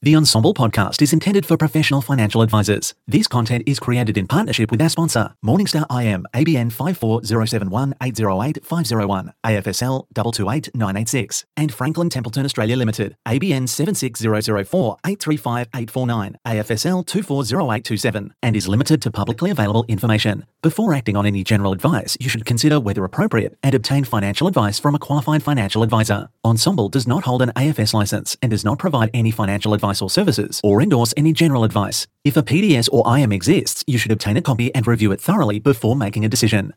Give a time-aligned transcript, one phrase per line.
[0.00, 2.94] The Ensombl podcast is intended for professional financial advisors.
[3.08, 11.44] This content is created in partnership with our sponsor, Morningstar IM, ABN 54071808501, AFSL 228986,
[11.56, 19.84] and Franklin Templeton Australia Limited, ABN 76004835849, AFSL 240827, and is limited to publicly available
[19.88, 20.46] information.
[20.62, 24.78] Before acting on any general advice, you should consider whether appropriate and obtain financial advice
[24.78, 26.28] from a qualified financial advisor.
[26.46, 30.10] Ensombl does not hold an AFS license and does not provide any financial advice or
[30.10, 32.06] services or endorse any general advice.
[32.24, 35.58] If a PDS or IM exists, you should obtain a copy and review it thoroughly
[35.58, 36.74] before making a decision.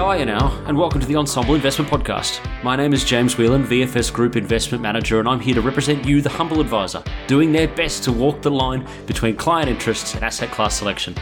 [0.00, 0.62] How are you now?
[0.66, 2.40] And welcome to the Ensombl Investment Podcast.
[2.64, 6.22] My name is James Whelan, VFS Group Investment Manager, and I'm here to represent you,
[6.22, 10.50] the humble advisor, doing their best to walk the line between client interests and asset
[10.52, 11.14] class selection.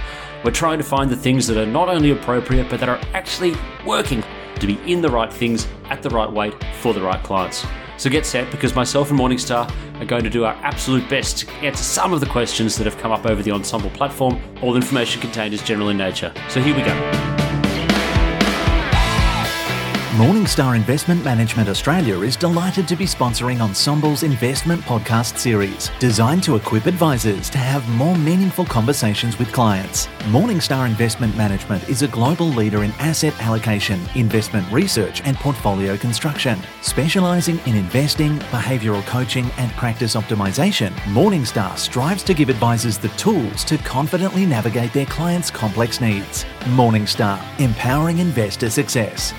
[0.45, 3.57] We're trying to find the things that are not only appropriate, but that are actually
[3.85, 4.23] working
[4.61, 7.67] to be in the right things at the right weight for the right clients.
[7.99, 9.71] So get set because myself and Morningstar
[10.01, 12.97] are going to do our absolute best to answer some of the questions that have
[12.99, 14.41] come up over the Ensombl platform.
[14.63, 16.33] All the information contained is general in nature.
[16.49, 17.48] So here we go.
[20.19, 26.57] Morningstar Investment Management Australia is delighted to be sponsoring Ensombl's investment podcast series, designed to
[26.57, 30.09] equip advisors to have more meaningful conversations with clients.
[30.33, 36.59] Morningstar Investment Management is a global leader in asset allocation, investment research, and portfolio construction.
[36.83, 43.63] Specialising in investing, behavioural coaching, and practice optimization, Morningstar strives to give advisors the tools
[43.63, 46.45] to confidently navigate their clients' complex needs.
[46.75, 49.33] Morningstar, empowering investor success.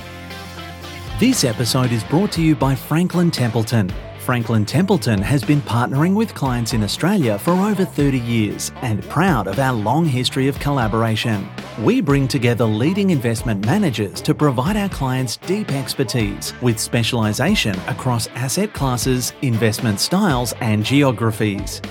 [1.20, 3.92] This episode is brought to you by Franklin Templeton.
[4.20, 9.46] Franklin Templeton has been partnering with clients in Australia for over 30 years and proud
[9.48, 11.46] of our long history of collaboration.
[11.82, 18.28] We bring together leading investment managers to provide our clients deep expertise with specialisation across
[18.28, 21.82] asset classes, investment styles, and geographies.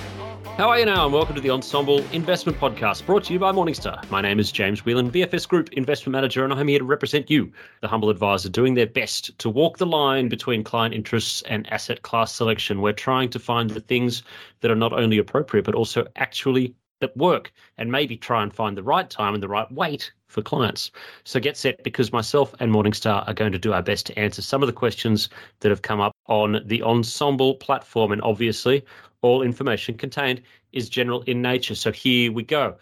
[0.59, 1.05] How are you now?
[1.05, 4.11] And welcome to the Ensombl Investment Podcast, brought to you by Morningstar.
[4.11, 7.53] My name is James Whelan, VFS Group Investment Manager, and I'm here to represent you,
[7.81, 12.03] the humble advisor, doing their best to walk the line between client interests and asset
[12.03, 12.81] class selection.
[12.81, 14.25] We're trying to find the things
[14.61, 18.77] that are not only appropriate, but also actually that work, and maybe try and find
[18.77, 20.91] the right time and the right weight for clients.
[21.23, 24.43] So get set because myself and Morningstar are going to do our best to answer
[24.43, 25.29] some of the questions
[25.61, 28.11] that have come up on the Ensombl platform.
[28.11, 28.85] And obviously,
[29.23, 30.41] all information contained
[30.73, 31.75] is general in nature.
[31.75, 32.77] So here we go.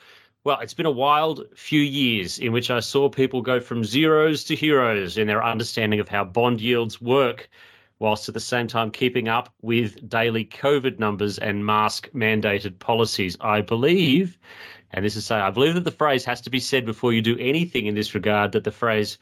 [0.45, 4.45] Well, it's been a wild few years in which I saw people go from zeros
[4.45, 7.49] to heroes in their understanding of how bond yields work,
[7.99, 13.37] whilst at the same time keeping up with daily COVID numbers and mask mandated policies.
[13.41, 14.39] I believe,
[14.93, 17.23] and this is say, I believe that the phrase has to be said before you
[17.23, 19.19] do anything in this regard, that the phrase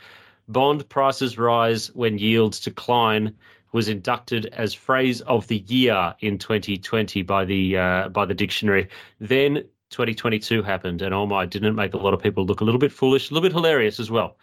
[0.48, 3.34] bond prices rise when yields decline
[3.74, 8.88] was inducted as phrase of the year in 2020 by the uh, by the dictionary.
[9.18, 12.64] Then 2022 happened, and oh my, didn't it make a lot of people look a
[12.64, 14.38] little bit foolish, a little bit hilarious as well.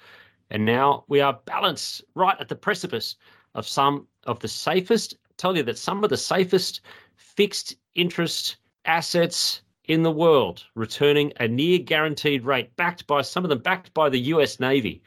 [0.50, 3.16] And now we are balanced right at the precipice
[3.56, 5.16] of some of the safest.
[5.38, 6.82] Tell you that some of the safest
[7.16, 13.50] fixed interest assets in the world returning a near guaranteed rate, backed by some of
[13.50, 15.02] them backed by the US Navy,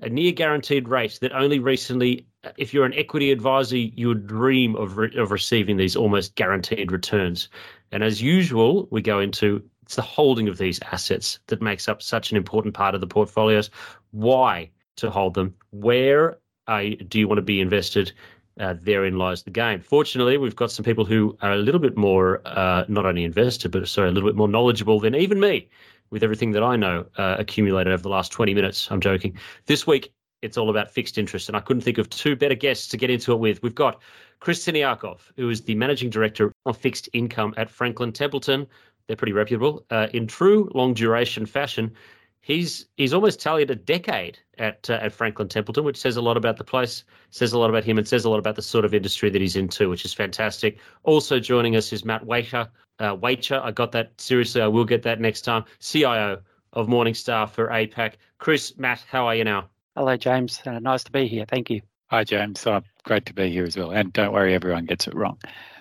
[0.00, 4.76] a near guaranteed rate that only recently if you're an equity advisor, you would dream
[4.76, 7.48] of re- of receiving these almost guaranteed returns.
[7.92, 12.02] And as usual, we go into it's the holding of these assets that makes up
[12.02, 13.70] such an important part of the portfolios.
[14.10, 15.54] Why to hold them?
[15.70, 18.12] Where uh, do you want to be invested?
[18.60, 19.80] Uh, therein lies the game.
[19.80, 23.70] Fortunately, we've got some people who are a little bit more uh, not only invested,
[23.70, 25.68] but sorry, a little bit more knowledgeable than even me
[26.10, 28.90] with everything that I know uh, accumulated over the last 20 minutes.
[28.90, 29.38] I'm joking.
[29.66, 30.12] This week,
[30.42, 31.48] it's all about fixed interest.
[31.48, 33.62] And I couldn't think of two better guests to get into it with.
[33.62, 34.00] We've got
[34.40, 38.66] Chris Siniakov, who is the managing director of fixed income at Franklin Templeton.
[39.06, 39.84] They're pretty reputable.
[39.90, 41.92] Uh, in true long duration fashion,
[42.40, 46.36] he's he's almost tallied a decade at uh, at Franklin Templeton, which says a lot
[46.36, 48.84] about the place, says a lot about him, and says a lot about the sort
[48.84, 50.78] of industry that he's into, which is fantastic.
[51.04, 52.68] Also joining us is Matt Waiter.
[52.98, 54.60] Uh, Waiter, I got that seriously.
[54.60, 55.64] I will get that next time.
[55.80, 56.40] CIO
[56.74, 58.14] of Morningstar for APAC.
[58.38, 59.68] Chris, Matt, how are you now?
[59.98, 60.62] Hello, James.
[60.64, 61.44] Uh, nice to be here.
[61.44, 61.80] Thank you.
[62.06, 62.64] Hi, James.
[62.64, 63.90] Uh, great to be here as well.
[63.90, 65.38] And don't worry, everyone gets it wrong.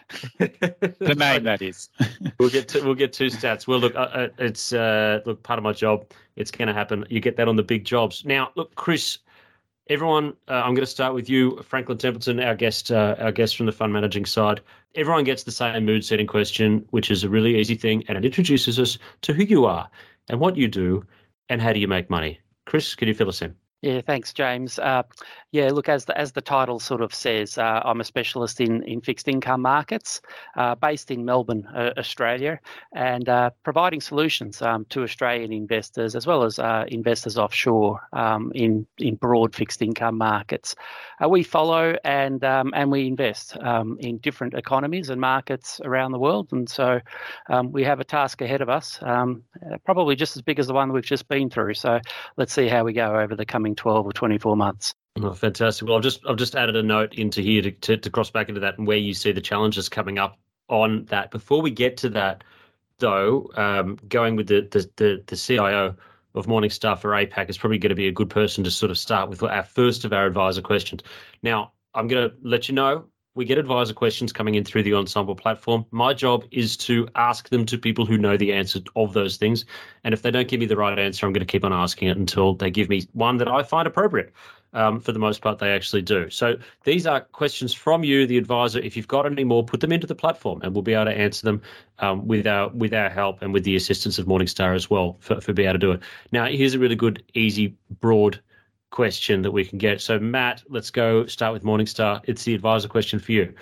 [0.39, 1.89] the name that is.
[2.39, 3.67] we'll get to, we'll get two stats.
[3.67, 6.11] Well, look, uh, uh it's uh, look part of my job.
[6.35, 7.05] It's going to happen.
[7.11, 8.25] You get that on the big jobs.
[8.25, 9.19] Now, look, Chris.
[9.87, 13.55] Everyone, uh, I'm going to start with you, Franklin Templeton, our guest, uh, our guest
[13.55, 14.61] from the fund managing side.
[14.95, 18.25] Everyone gets the same mood setting question, which is a really easy thing, and it
[18.25, 19.87] introduces us to who you are
[20.27, 21.05] and what you do
[21.47, 22.39] and how do you make money.
[22.65, 23.55] Chris, can you fill us in?
[23.83, 24.79] Yeah, thanks, James.
[24.79, 25.03] Uh,
[25.51, 28.81] yeah, look, as the as the title sort of says, uh, I'm a specialist in
[28.83, 30.19] in fixed income markets,
[30.55, 32.59] uh, based in Melbourne, uh, Australia,
[32.95, 38.51] and uh, providing solutions um, to Australian investors as well as uh, investors offshore um,
[38.55, 40.73] in in broad fixed income markets.
[41.29, 46.19] we follow and um, and we invest um, in different economies and markets around the
[46.19, 46.99] world, and so
[47.49, 49.43] um, we have a task ahead of us, um,
[49.85, 51.75] probably just as big as the one we've just been through.
[51.75, 51.99] So
[52.37, 54.95] let's see how we go over the coming coming 12 or 24 months.
[55.21, 55.87] Oh, fantastic.
[55.87, 58.49] Well, I've just I've just added a note into here to, to, to cross back
[58.49, 60.37] into that and where you see the challenges coming up
[60.69, 61.31] on that.
[61.31, 62.43] Before we get to that,
[62.99, 65.95] though, um, going with the, the the the CIO
[66.35, 68.97] of Morningstar for APAC is probably going to be a good person to sort of
[68.97, 71.01] start with our first of our advisor questions.
[71.41, 73.05] Now, I'm going to let you know
[73.37, 75.85] we get advisor questions coming in through the Ensombl platform.
[75.91, 79.63] My job is to ask them to people who know the answer of those things.
[80.03, 82.07] And if they don't give me the right answer, I'm going to keep on asking
[82.07, 84.33] it until they give me one that I find appropriate.
[84.73, 86.29] Um, for the most part, they actually do.
[86.29, 88.79] So these are questions from you, the advisor.
[88.79, 91.17] If you've got any more, put them into the platform, and we'll be able to
[91.17, 91.61] answer them
[91.99, 95.39] um, with our with our help and with the assistance of Morningstar as well for,
[95.39, 96.01] for being able to do it.
[96.33, 98.39] Now, here's a really good, easy, broad
[98.91, 100.01] question that we can get.
[100.01, 102.21] So, Matt, let's go start with Morningstar.
[102.25, 103.53] It's the advisor question for you.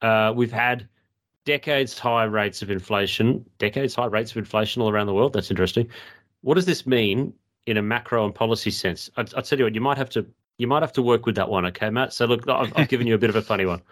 [0.00, 0.88] Uh, we've had
[1.44, 5.32] decades high rates of inflation, decades high rates of inflation all around the world.
[5.32, 5.88] That's interesting.
[6.42, 7.32] What does this mean
[7.66, 9.10] in a macro and policy sense?
[9.16, 10.26] I, will tell you what, you might have to
[10.58, 12.12] you might have to work with that one, okay, Matt?
[12.12, 13.82] So, look, I've, I've given you a bit of a funny one.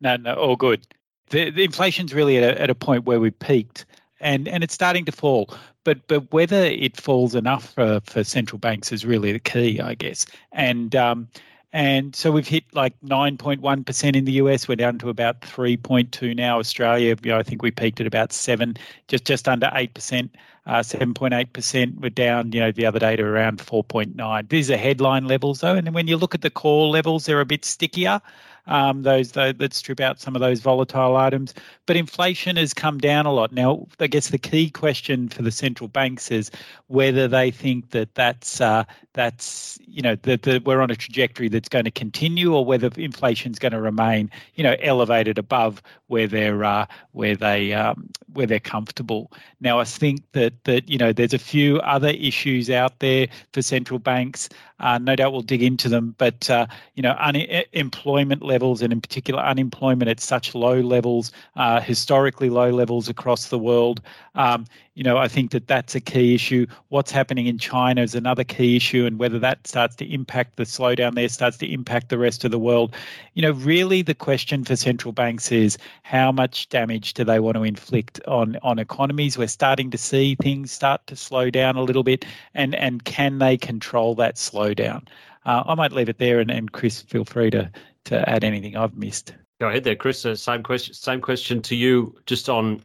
[0.00, 0.84] No, no, all good.
[1.30, 3.86] The, the inflation's really at a, at a point where we peaked
[4.22, 5.54] and and it's starting to fall.
[5.84, 9.94] But but whether it falls enough for, for central banks is really the key, I
[9.94, 10.26] guess.
[10.52, 11.28] And um,
[11.72, 14.68] and so we've hit like 9.1% in the US.
[14.68, 16.58] We're down to about 3.2 now.
[16.58, 18.76] Australia, you know, I think we peaked at about seven,
[19.08, 20.28] just just under 8%,
[20.66, 22.00] uh, 7.8%.
[22.00, 24.48] We're down, you know, the other day to around 4.9.
[24.50, 25.74] These are headline levels though.
[25.74, 28.20] And when you look at the core levels, they're a bit stickier
[28.66, 31.54] um, those, those that strip out some of those volatile items.
[31.86, 33.52] But inflation has come down a lot.
[33.52, 36.50] Now, I guess the key question for the central banks is
[36.86, 41.48] whether they think that that's uh, that's you know that, that we're on a trajectory
[41.48, 45.82] that's going to continue, or whether inflation is going to remain you know elevated above
[46.06, 49.32] where they're uh, where they um, where they're comfortable.
[49.60, 53.62] Now, I think that that you know there's a few other issues out there for
[53.62, 54.48] central banks.
[54.80, 59.00] Uh, no doubt we'll dig into them, but uh, you know unemployment levels and in
[59.00, 64.00] particular unemployment at such low levels, uh, historically low levels across the world.
[64.34, 66.66] Um, you know, I think that that's a key issue.
[66.88, 70.64] What's happening in China is another key issue, and whether that starts to impact the
[70.64, 72.94] slowdown there, starts to impact the rest of the world.
[73.32, 77.56] You know, really the question for central banks is how much damage do they want
[77.56, 79.38] to inflict on on economies?
[79.38, 83.38] We're starting to see things start to slow down a little bit, and and can
[83.38, 85.08] they control that slowdown?
[85.44, 87.70] Uh, I might leave it there, and, and Chris, feel free to
[88.04, 89.34] to add anything I've missed.
[89.60, 90.24] Go ahead there, Chris.
[90.26, 90.94] Uh, same question.
[90.94, 92.16] Same question to you.
[92.26, 92.82] Just on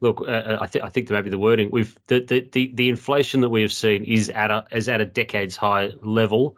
[0.00, 2.88] look, uh, uh I think I think maybe the wording we've the, the, the the
[2.88, 6.56] inflation that we have seen is at a is at a decades high level.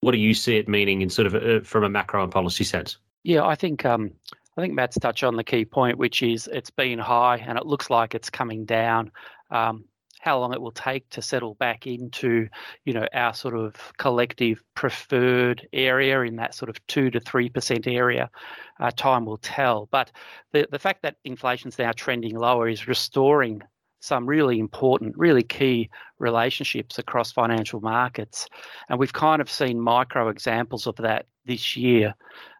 [0.00, 2.32] What do you see it meaning in sort of a, uh, from a macro and
[2.32, 2.98] policy sense?
[3.22, 4.10] Yeah, I think um,
[4.56, 7.66] I think Matt's touched on the key point, which is it's been high and it
[7.66, 9.10] looks like it's coming down.
[9.50, 9.84] Um,
[10.22, 12.48] how long it will take to settle back into,
[12.84, 17.48] you know, our sort of collective preferred area in that sort of two to three
[17.48, 18.30] percent area,
[18.78, 19.88] uh, time will tell.
[19.90, 20.12] But
[20.52, 23.62] the the fact that inflation's now trending lower is restoring
[23.98, 28.46] some really important, really key relationships across financial markets.
[28.88, 32.14] And we've kind of seen micro examples of that this year.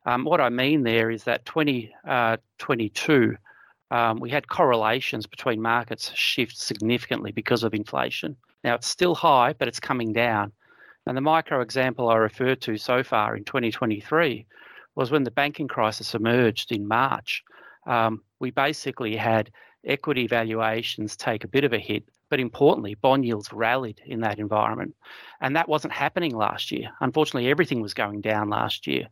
[0.05, 3.37] Um, what I mean there is that 2022, uh,
[3.93, 8.35] um, we had correlations between markets shift significantly because of inflation.
[8.65, 10.51] Now it's still high, but it's coming down.
[11.07, 14.47] And the micro example I referred to so far in 2023
[14.95, 17.45] was when the banking crisis emerged in March.
[17.87, 19.51] Um, we basically had
[19.85, 24.39] equity valuations take a bit of a hit but importantly, bond yields rallied in that
[24.39, 24.97] environment.
[25.43, 26.89] And that wasn't happening last year.
[27.03, 29.09] Unfortunately, everything was going down last year.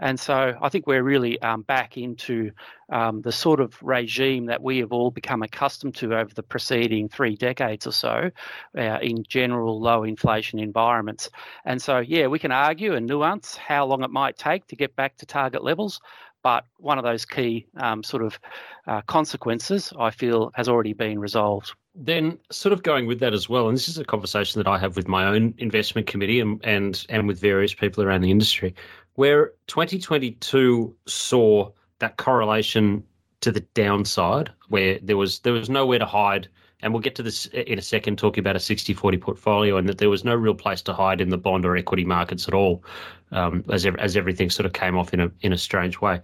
[0.00, 2.50] And so I think we're really um, back into
[2.90, 7.08] um, the sort of regime that we have all become accustomed to over the preceding
[7.08, 8.28] three decades or so
[8.76, 11.30] uh, in general low inflation environments.
[11.64, 14.96] And so, yeah, we can argue and nuance how long it might take to get
[14.96, 16.00] back to target levels.
[16.42, 18.40] But one of those key um, sort of
[18.88, 23.48] uh, consequences, I feel, has already been resolved then sort of going with that as
[23.48, 26.64] well, and this is a conversation that I have with my own investment committee and
[26.64, 28.74] and, and with various people around the industry,
[29.14, 31.70] where 2022 saw
[32.00, 33.04] that correlation
[33.40, 36.48] to the downside, where there was there was nowhere to hide
[36.84, 39.98] and we'll get to this in a second, talking about a 60-40 portfolio, and that
[39.98, 42.84] there was no real place to hide in the bond or equity markets at all,
[43.32, 46.20] um, as as everything sort of came off in a in a strange way.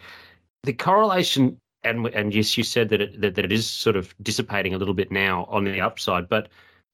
[0.62, 4.14] The correlation, and and yes, you said that it, that, that it is sort of
[4.22, 6.48] dissipating a little bit now on the upside, but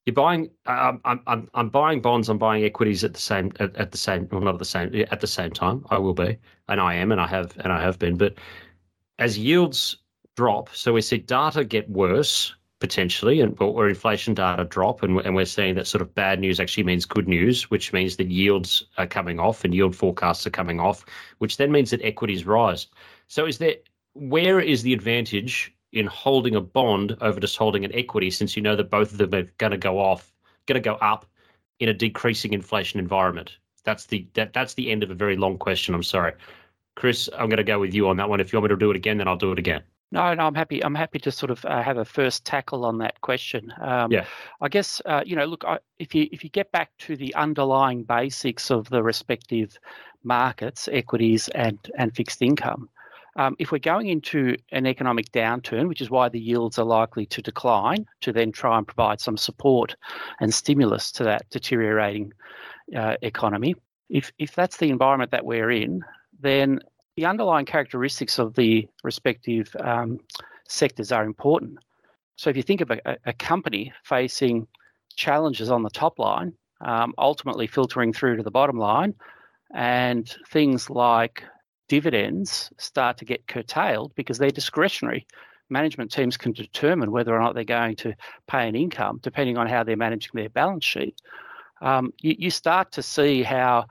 [0.06, 0.50] you're buying.
[0.66, 2.28] Um, I'm I'm I'm buying bonds.
[2.28, 4.28] I'm buying equities at the same at, at the same.
[4.30, 5.84] Well, not at the same at the same time.
[5.90, 6.38] I will be,
[6.68, 8.16] and I am, and I have, and I have been.
[8.16, 8.34] But
[9.18, 9.96] as yields
[10.36, 15.34] drop, so we see data get worse potentially, and or inflation data drop, and and
[15.34, 18.84] we're seeing that sort of bad news actually means good news, which means that yields
[18.98, 21.04] are coming off and yield forecasts are coming off,
[21.38, 22.86] which then means that equities rise.
[23.26, 23.74] So is there
[24.16, 28.62] where is the advantage in holding a bond over just holding an equity since you
[28.62, 30.32] know that both of them are going to go off,
[30.66, 31.26] going to go up
[31.78, 33.56] in a decreasing inflation environment?
[33.84, 35.94] That's the that that's the end of a very long question.
[35.94, 36.32] I'm sorry,
[36.96, 37.28] Chris.
[37.34, 38.40] I'm going to go with you on that one.
[38.40, 39.82] If you want me to do it again, then I'll do it again.
[40.12, 40.82] No, no, I'm happy.
[40.84, 43.72] I'm happy to sort of uh, have a first tackle on that question.
[43.80, 44.24] Um, yeah.
[44.60, 47.34] I guess uh, you know, look, I, if you if you get back to the
[47.34, 49.78] underlying basics of the respective
[50.24, 52.88] markets, equities and and fixed income,
[53.36, 57.26] um, if we're going into an economic downturn, which is why the yields are likely
[57.26, 59.94] to decline, to then try and provide some support
[60.40, 62.32] and stimulus to that deteriorating
[62.96, 63.74] uh, economy,
[64.08, 66.02] if, if that's the environment that we're in,
[66.40, 66.80] then
[67.16, 70.18] the underlying characteristics of the respective um,
[70.68, 71.78] sectors are important.
[72.36, 74.66] So if you think of a, a company facing
[75.16, 76.52] challenges on the top line,
[76.82, 79.14] um, ultimately filtering through to the bottom line,
[79.74, 81.42] and things like
[81.88, 85.26] dividends start to get curtailed because they're discretionary.
[85.68, 88.14] Management teams can determine whether or not they're going to
[88.46, 91.20] pay an income depending on how they're managing their balance sheet.
[91.82, 93.86] Um, you, you, start to see how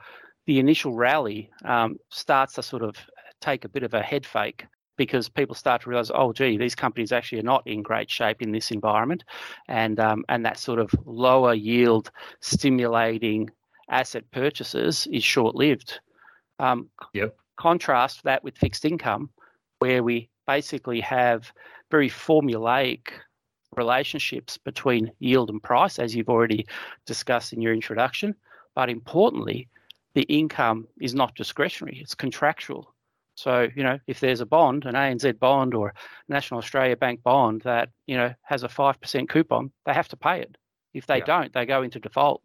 [0.46, 2.96] the initial rally um, starts to sort of
[3.40, 6.74] take a bit of a head fake because people start to realize, oh, gee, these
[6.74, 9.24] companies actually are not in great shape in this environment,
[9.68, 12.10] and um, and that sort of lower yield
[12.40, 13.50] stimulating
[13.90, 16.00] asset purchases is short lived.
[16.58, 17.36] Um, yep.
[17.56, 19.30] Contrast that with fixed income,
[19.78, 21.52] where we basically have
[21.90, 23.08] very formulaic
[23.76, 26.66] relationships between yield and price, as you've already
[27.04, 28.34] discussed in your introduction.
[28.74, 29.68] But importantly,
[30.14, 32.94] the income is not discretionary, it's contractual.
[33.36, 35.92] So, you know, if there's a bond, an ANZ bond or
[36.28, 40.40] National Australia Bank bond that, you know, has a 5% coupon, they have to pay
[40.40, 40.56] it.
[40.94, 41.24] If they yeah.
[41.24, 42.42] don't, they go into default.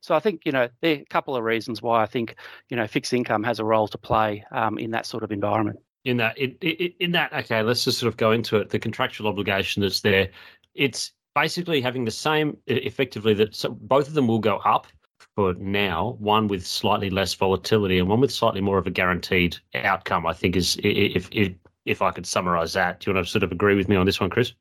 [0.00, 2.36] So I think you know there are a couple of reasons why I think
[2.68, 5.78] you know fixed income has a role to play um, in that sort of environment.
[6.04, 8.70] In that, it, it, in that, okay, let's just sort of go into it.
[8.70, 10.30] The contractual obligation that's there,
[10.74, 14.86] it's basically having the same, effectively that so both of them will go up
[15.34, 16.16] for now.
[16.18, 20.26] One with slightly less volatility and one with slightly more of a guaranteed outcome.
[20.26, 21.52] I think is if if
[21.84, 23.00] if I could summarize that.
[23.00, 24.52] Do you want to sort of agree with me on this one, Chris?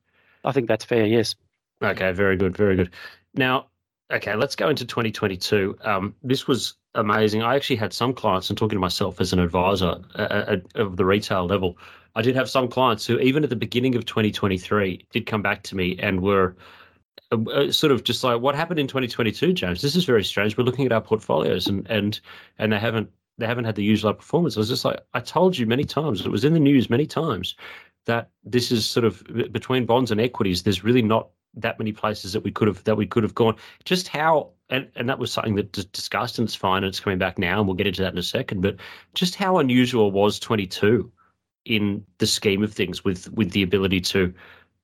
[0.44, 1.06] I think that's fair.
[1.06, 1.36] Yes.
[1.84, 2.92] Okay, very good, very good.
[3.36, 3.68] Now,
[4.12, 5.78] okay, let's go into 2022.
[5.82, 7.44] Um, this was amazing.
[7.44, 10.82] I actually had some clients, and talking to myself as an advisor uh, uh, uh,
[10.82, 11.78] of the retail level,
[12.16, 15.64] I did have some clients who, even at the beginning of 2023, did come back
[15.64, 16.56] to me and were
[17.70, 19.82] sort of just like, "What happened in 2022, James?
[19.82, 20.58] This is very strange.
[20.58, 22.20] We're looking at our portfolios, and and
[22.58, 25.58] and they haven't they haven't had the usual performance." I was just like, "I told
[25.58, 26.26] you many times.
[26.26, 27.56] It was in the news many times."
[28.06, 29.22] That this is sort of
[29.52, 30.64] between bonds and equities.
[30.64, 31.28] There's really not
[31.62, 33.56] that many places that we could have that we could have gone.
[33.86, 37.20] Just how and, and that was something that discussed and it's fine and it's coming
[37.20, 38.62] back now and we'll get into that in a second.
[38.62, 38.78] But
[39.14, 41.12] just how unusual was 22
[41.66, 44.34] in the scheme of things with with the ability to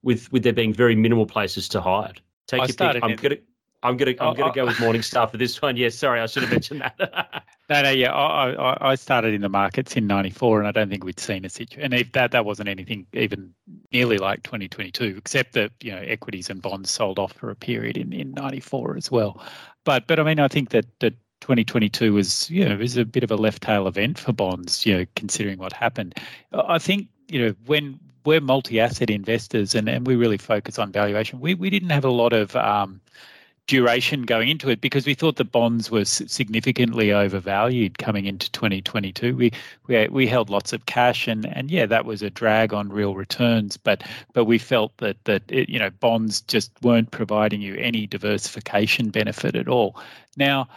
[0.03, 2.21] with with there being very minimal places to hide.
[2.47, 3.03] Take I your pick.
[3.03, 3.35] I'm in, gonna
[3.83, 4.67] I'm gonna I'm oh, gonna go oh.
[4.67, 5.77] with Morningstar for this one.
[5.77, 7.43] Yes, yeah, sorry, I should have mentioned that.
[7.70, 11.03] no, no, yeah, I, I, started in the markets in '94, and I don't think
[11.03, 11.84] we'd seen a situation.
[11.84, 13.53] And if that that wasn't anything even
[13.91, 17.98] nearly like 2022, except that you know equities and bonds sold off for a period
[17.98, 19.41] in in '94 as well.
[19.86, 23.24] But but I mean, I think that that 2022 was you know was a bit
[23.24, 24.86] of a left tail event for bonds.
[24.86, 26.15] You know, considering what happened,
[26.53, 31.39] I think you know when we're multi-asset investors and, and we really focus on valuation.
[31.39, 33.01] We we didn't have a lot of um,
[33.67, 39.36] duration going into it because we thought the bonds were significantly overvalued coming into 2022.
[39.36, 39.51] We
[39.88, 43.15] we we held lots of cash and and yeah, that was a drag on real
[43.15, 43.77] returns.
[43.77, 44.03] But
[44.34, 49.10] but we felt that that it, you know bonds just weren't providing you any diversification
[49.10, 49.98] benefit at all.
[50.38, 50.67] Now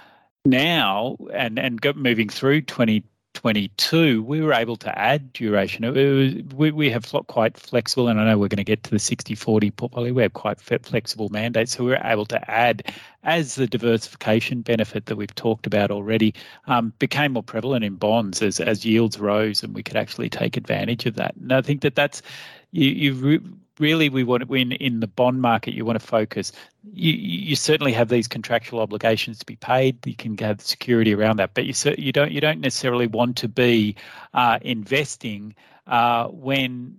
[0.45, 3.03] now and and moving through 20
[3.37, 5.85] 22, we were able to add duration.
[5.85, 8.99] Was, we, we have quite flexible, and I know we're going to get to the
[8.99, 10.15] 60 40 portfolio.
[10.15, 11.77] We have quite flexible mandates.
[11.77, 12.95] So we were able to add
[13.27, 16.33] as the diversification benefit that we've talked about already
[16.69, 20.57] um, became more prevalent in bonds as, as yields rose and we could actually take
[20.57, 21.35] advantage of that.
[21.37, 22.23] And I think that that's,
[22.71, 26.53] you, you really we want to win in the bond market you want to focus.
[26.85, 30.07] You you certainly have these contractual obligations to be paid.
[30.07, 33.49] You can have security around that but you you don't you don't necessarily want to
[33.49, 33.97] be
[34.35, 35.55] uh, investing
[35.87, 36.97] uh, when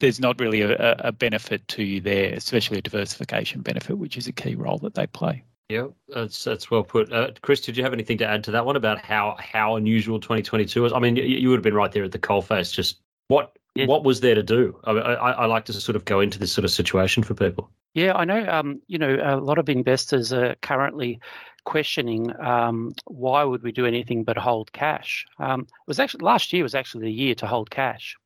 [0.00, 4.26] there's not really a, a benefit to you there especially a diversification benefit which is
[4.26, 7.12] a key role that they play yeah, that's that's well put.
[7.12, 10.20] Uh, Chris, did you have anything to add to that one about how how unusual
[10.20, 10.92] 2022 was?
[10.92, 12.72] I mean, you, you would have been right there at the coalface.
[12.72, 13.86] Just what yeah.
[13.86, 14.78] what was there to do?
[14.84, 17.70] I, I, I, like to sort of go into this sort of situation for people.
[17.94, 18.46] Yeah, I know.
[18.46, 21.18] Um, you know, a lot of investors are currently
[21.64, 25.24] questioning um, why would we do anything but hold cash.
[25.38, 28.16] Um, it was actually last year was actually the year to hold cash,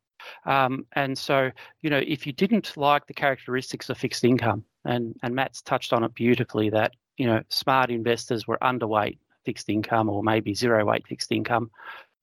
[0.45, 1.52] um, and so
[1.83, 5.92] you know if you didn't like the characteristics of fixed income, and and Matt's touched
[5.92, 10.84] on it beautifully that you know smart investors were underweight fixed income or maybe zero
[10.84, 11.70] weight fixed income.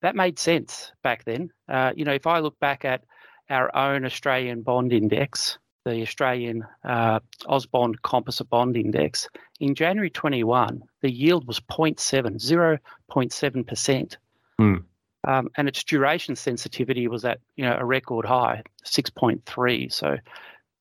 [0.02, 1.52] That made sense back then.
[1.70, 3.04] Uh, you know, if I look back at
[3.50, 10.82] our own Australian bond index, the Australian uh, Ausbond Composite Bond Index, in January 21,
[11.02, 14.18] the yield was 0.7, 0.7%.
[14.60, 14.84] Mm.
[15.28, 19.92] Um, and its duration sensitivity was at you know a record high, 6.3.
[19.92, 20.18] So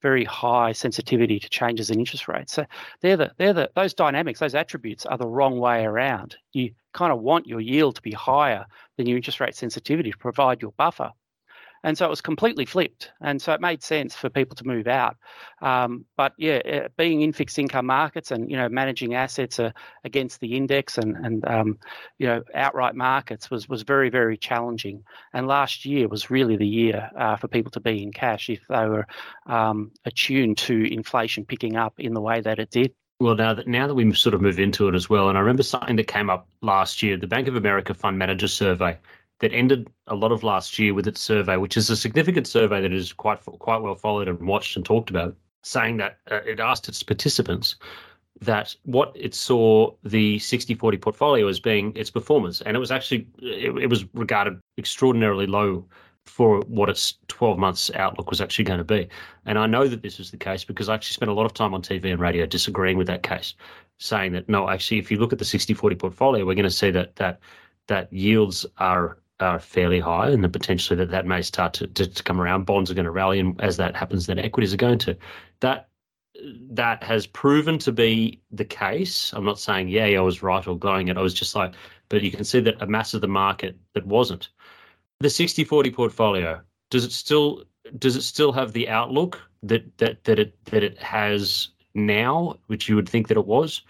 [0.04, 2.52] very high sensitivity to changes in interest rates.
[2.52, 2.66] So
[3.00, 6.36] they're the they're the those dynamics, those attributes are the wrong way around.
[6.52, 8.66] You kind of want your yield to be higher
[8.98, 11.10] than your interest rate sensitivity to provide your buffer.
[11.84, 13.12] And so it was completely flipped.
[13.20, 15.16] And so it made sense for people to move out.
[15.60, 19.70] Um, but yeah, eh, being in fixed income markets and, you know, managing assets uh,
[20.02, 21.78] against the index and, and um,
[22.18, 25.04] you know, outright markets was, was very, very challenging.
[25.34, 28.60] And last year was really the year uh, for people to be in cash if
[28.68, 29.06] they were
[29.46, 32.94] um, attuned to inflation picking up in the way that it did.
[33.20, 35.40] Well, now that now that we sort of move into it as well, and I
[35.40, 38.98] remember something that came up last year, the Bank of America Fund Manager Survey
[39.44, 42.80] that ended a lot of last year with its survey, which is a significant survey
[42.80, 46.60] that is quite quite well followed and watched and talked about, saying that uh, it
[46.60, 47.76] asked its participants
[48.40, 53.28] that what it saw the 60-40 portfolio as being its performance, and it was actually
[53.42, 55.84] it, it was regarded extraordinarily low
[56.24, 59.06] for what its 12 months outlook was actually going to be.
[59.44, 61.52] And I know that this is the case because I actually spent a lot of
[61.52, 63.52] time on TV and radio disagreeing with that case,
[63.98, 66.90] saying that no, actually, if you look at the 60-40 portfolio, we're going to see
[66.92, 67.40] that that
[67.88, 72.06] that yields are are fairly high, and the potentially that that may start to, to,
[72.06, 72.66] to come around.
[72.66, 75.16] Bonds are going to rally, and as that happens, then equities are going to.
[75.60, 75.88] That
[76.70, 79.32] that has proven to be the case.
[79.32, 81.16] I'm not saying yeah, I was right or glowing it.
[81.16, 81.74] I was just like,
[82.08, 84.48] but you can see that a mass of the market that wasn't.
[85.20, 87.64] The 60-40 portfolio does it still
[87.98, 92.88] does it still have the outlook that that that it that it has now, which
[92.88, 93.82] you would think that it was?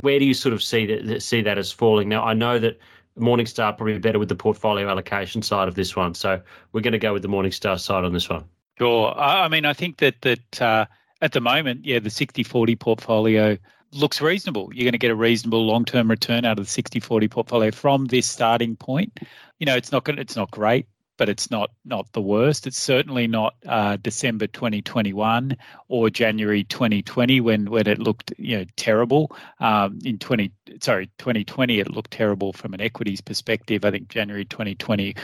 [0.00, 2.08] Where do you sort of see that see that as falling?
[2.08, 2.78] Now I know that
[3.18, 6.14] Morningstar probably better with the portfolio allocation side of this one.
[6.14, 6.40] So
[6.72, 8.44] we're going to go with the Morningstar side on this one.
[8.78, 9.12] Sure.
[9.16, 10.86] I mean, I think that that uh,
[11.20, 13.58] at the moment, yeah, the 60-40 portfolio
[13.92, 14.70] looks reasonable.
[14.72, 18.26] You're going to get a reasonable long-term return out of the 60-40 portfolio from this
[18.26, 19.18] starting point.
[19.58, 20.86] You know, it's not going it's not great
[21.18, 22.66] but it's not not the worst.
[22.66, 25.56] It's certainly not uh, December 2021
[25.88, 29.36] or January 2020 when when it looked you know terrible.
[29.60, 30.50] Um, in 20
[30.80, 33.84] sorry 2020 it looked terrible from an equities perspective.
[33.84, 35.14] I think January 2020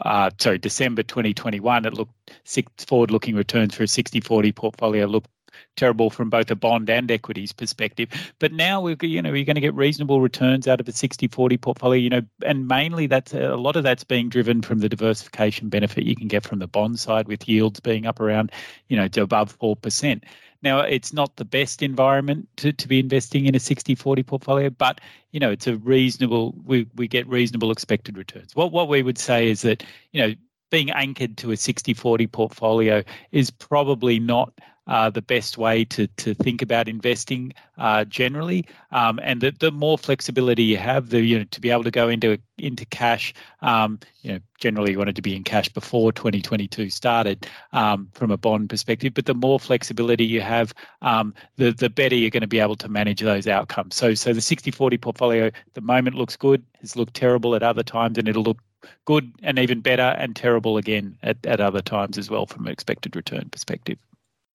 [0.00, 5.30] uh, sorry December 2021 it looked six forward looking returns for a 60-40 portfolio looked
[5.76, 8.08] terrible from both a bond and equities perspective.
[8.38, 11.60] But now we're you know you're going to get reasonable returns out of a 60-40
[11.60, 12.00] portfolio.
[12.00, 15.68] You know, and mainly that's uh, a lot of that's being driven from the diversification
[15.68, 18.52] benefit you can get from the bond side with yields being up around
[18.88, 20.24] you know to above four percent.
[20.64, 24.70] Now, it's not the best environment to, to be investing in a 60 40 portfolio,
[24.70, 24.98] but
[25.30, 28.56] you know, it's a reasonable, we, we get reasonable expected returns.
[28.56, 30.34] What, what we would say is that, you know,
[30.70, 34.54] being anchored to a 60 40 portfolio is probably not
[34.86, 38.66] uh, the best way to to think about investing uh, generally.
[38.92, 41.90] Um, and the, the more flexibility you have, the you know to be able to
[41.90, 43.32] go into into cash.
[43.62, 48.30] Um, you know, generally you wanted to be in cash before 2022 started um, from
[48.30, 49.14] a bond perspective.
[49.14, 52.76] But the more flexibility you have, um, the the better you're going to be able
[52.76, 53.94] to manage those outcomes.
[53.94, 56.62] So so the 60-40 portfolio at the moment looks good.
[56.80, 58.58] Has looked terrible at other times, and it'll look
[59.06, 62.72] good and even better and terrible again at, at other times as well from an
[62.72, 63.98] expected return perspective.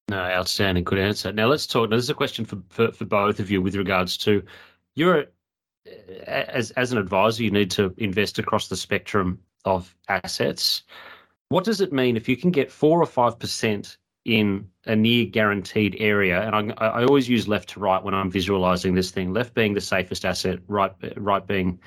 [0.10, 0.84] No, outstanding.
[0.84, 1.32] Good answer.
[1.32, 1.89] Now let's talk.
[1.89, 4.43] Now, this is a question for, for, for both of you with regards to
[4.95, 5.26] you're
[6.26, 10.84] as as an advisor, you need to invest across the spectrum of assets.
[11.50, 15.26] What does it mean if you can get four or five percent in a near
[15.26, 16.41] guaranteed area?
[16.41, 19.32] And I, I always use left to right when I'm visualizing this thing.
[19.32, 21.80] Left being the safest asset, right right being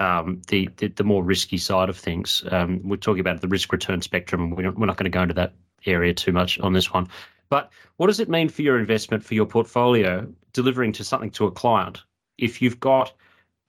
[0.00, 2.44] um, the, the, the more risky side of things.
[2.50, 4.50] Um, we're talking about the risk return spectrum.
[4.50, 5.54] We're not, we're not going to go into that
[5.86, 7.08] area too much on this one.
[7.50, 11.46] But what does it mean for your investment, for your portfolio, delivering to something to
[11.46, 12.02] a client?
[12.36, 13.12] If you've got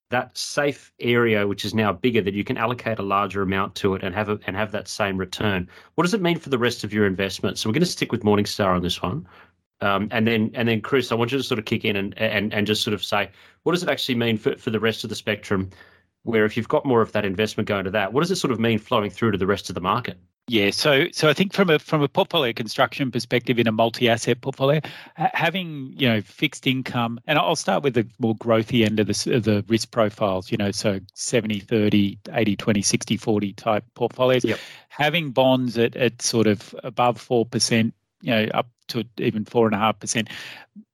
[0.10, 3.94] that safe area, which is now bigger, that you can allocate a larger amount to
[3.94, 5.70] it and have a, and have that same return.
[5.96, 7.58] What does it mean for the rest of your investment?
[7.58, 9.28] So we're going to stick with Morningstar on this one.
[9.82, 12.18] Um, and then, and then, Chris, I want you to sort of kick in and,
[12.18, 13.30] and and just sort of say,
[13.64, 15.70] what does it actually mean for, for the rest of the spectrum?
[16.24, 18.52] Where if you've got more of that investment going to that, what does it sort
[18.52, 20.20] of mean flowing through to the rest of the market?
[20.50, 24.42] Yeah, so so I think from a from a portfolio construction perspective in a multi-asset
[24.42, 24.82] portfolio,
[25.16, 29.36] having you know fixed income, and I'll start with the more growthy end of the
[29.36, 30.52] of the risk profiles.
[30.52, 34.44] You know, so 70, 30, 80, 20, 60, 40 type portfolios.
[34.44, 34.60] Yep.
[34.90, 39.68] Having bonds at, at sort of above four percent, you know, up to even four
[39.68, 40.30] and a half percent,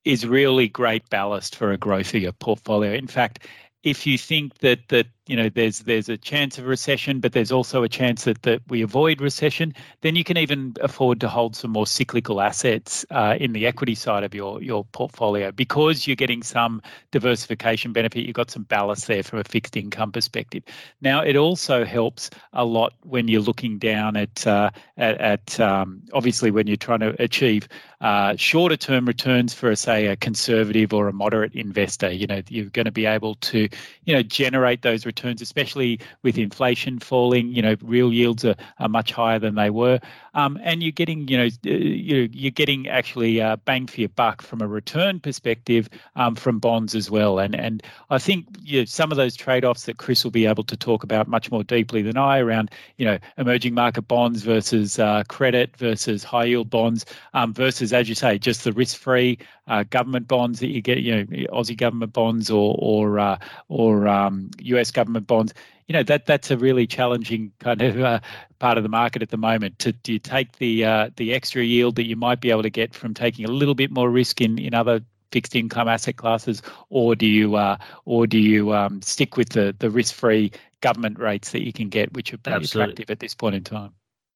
[0.03, 2.91] is really great ballast for a growthier portfolio.
[2.91, 3.47] In fact,
[3.83, 7.51] if you think that that you know there's there's a chance of recession, but there's
[7.51, 11.55] also a chance that that we avoid recession, then you can even afford to hold
[11.55, 16.15] some more cyclical assets uh, in the equity side of your your portfolio because you're
[16.15, 18.25] getting some diversification benefit.
[18.25, 20.63] You've got some ballast there from a fixed income perspective.
[21.01, 26.01] Now it also helps a lot when you're looking down at uh, at, at um,
[26.13, 27.67] obviously when you're trying to achieve
[28.01, 32.11] uh, shorter term returns for say a conservative or a moderate investor.
[32.11, 33.67] You know you're going to be able to
[34.03, 37.47] you know generate those returns, especially with inflation falling.
[37.49, 39.99] You know, real yields are, are much higher than they were,
[40.35, 44.61] um, and you're getting you know you're getting actually uh, bang for your buck from
[44.61, 47.39] a return perspective um, from bonds as well.
[47.39, 50.45] And and I think you know, some of those trade offs that Chris will be
[50.45, 54.43] able to talk about much more deeply than I around you know emerging market bonds
[54.43, 58.97] versus uh, credit versus high yield bonds um, versus as you say just the risk
[58.97, 63.37] free uh, government bonds that you get you know Aussie government bonds or or uh,
[63.69, 65.53] or um, US government bonds
[65.87, 68.19] you know that that's a really challenging kind of uh,
[68.59, 69.79] part of the market at the moment.
[69.79, 72.69] To do you take the uh, the extra yield that you might be able to
[72.69, 76.61] get from taking a little bit more risk in in other fixed income asset classes,
[76.89, 81.19] or do you uh, or do you um, stick with the the risk free government
[81.19, 82.93] rates that you can get, which are pretty Absolutely.
[82.93, 83.91] attractive at this point in time?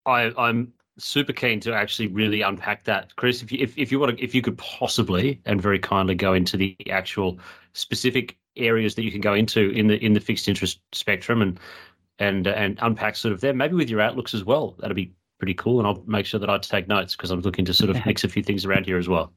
[0.06, 3.42] I, I'm super keen to actually really unpack that, Chris.
[3.42, 6.34] If you if, if you want to, if you could possibly and very kindly go
[6.34, 7.40] into the actual
[7.74, 11.60] specific areas that you can go into in the in the fixed interest spectrum and
[12.20, 14.76] and and unpack sort of there, maybe with your outlooks as well.
[14.80, 17.66] That'd be pretty cool, and I'll make sure that I take notes because I'm looking
[17.66, 19.34] to sort of mix a few things around here as well.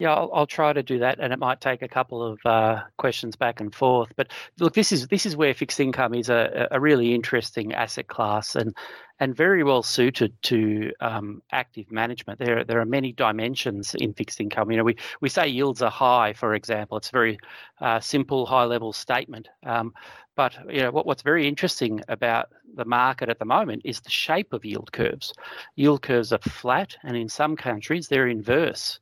[0.00, 2.82] Yeah, I'll, I'll, try to do that, and it might take a couple of uh,
[2.98, 4.12] questions back and forth.
[4.16, 8.08] But look, this is this is where fixed income is a, a really interesting asset
[8.08, 8.76] class, and
[9.20, 12.38] and very well suited to um, active management.
[12.38, 14.70] There there are many dimensions in fixed income.
[14.70, 16.96] You know, we we say yields are high, for example.
[16.96, 17.38] It's a very
[17.80, 19.48] uh, simple, high level statement.
[19.64, 19.92] Um,
[20.36, 24.10] but you know what, what's very interesting about the market at the moment is the
[24.10, 25.32] shape of yield curves.
[25.76, 28.98] Yield curves are flat, and in some countries they're inverse.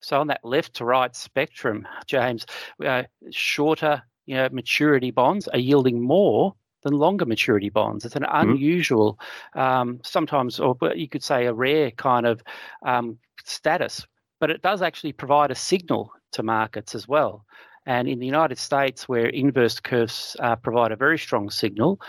[0.00, 2.46] So on that left to right spectrum, James,
[2.84, 8.04] uh, shorter you know, maturity bonds are yielding more than longer maturity bonds.
[8.04, 8.50] It's an mm-hmm.
[8.50, 9.18] unusual,
[9.54, 12.42] um, sometimes, or you could say a rare kind of
[12.84, 14.06] um, status,
[14.40, 17.44] but it does actually provide a signal to markets as well.
[17.86, 22.00] And in the United States, where inverse curves uh, provide a very strong signal,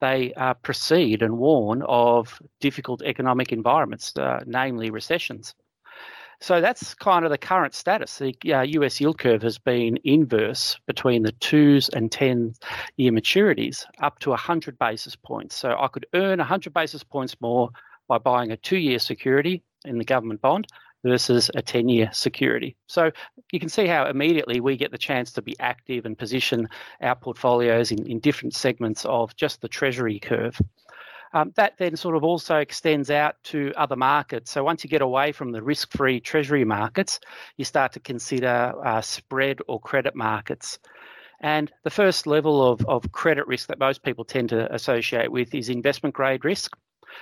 [0.00, 5.54] they uh, precede and warn of difficult economic environments, uh, namely recessions.
[6.40, 8.18] So that's kind of the current status.
[8.18, 12.54] The uh, US yield curve has been inverse between the twos and 10
[12.96, 15.56] year maturities up to 100 basis points.
[15.56, 17.70] So I could earn 100 basis points more
[18.08, 20.66] by buying a two year security in the government bond
[21.04, 22.76] versus a 10 year security.
[22.86, 23.10] So
[23.52, 26.68] you can see how immediately we get the chance to be active and position
[27.00, 30.60] our portfolios in, in different segments of just the treasury curve.
[31.36, 34.50] Um, that then sort of also extends out to other markets.
[34.50, 37.20] So once you get away from the risk-free treasury markets,
[37.58, 40.78] you start to consider uh, spread or credit markets.
[41.38, 45.54] And the first level of, of credit risk that most people tend to associate with
[45.54, 46.74] is investment grade risk.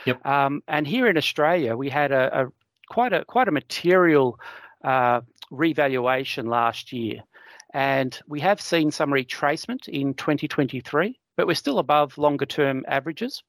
[0.06, 0.24] Yep.
[0.24, 2.52] Um, and here in Australia, we had a, a
[2.88, 4.38] quite a quite a material
[4.84, 7.24] uh, revaluation last year,
[7.72, 13.42] and we have seen some retracement in 2023, but we're still above longer term averages.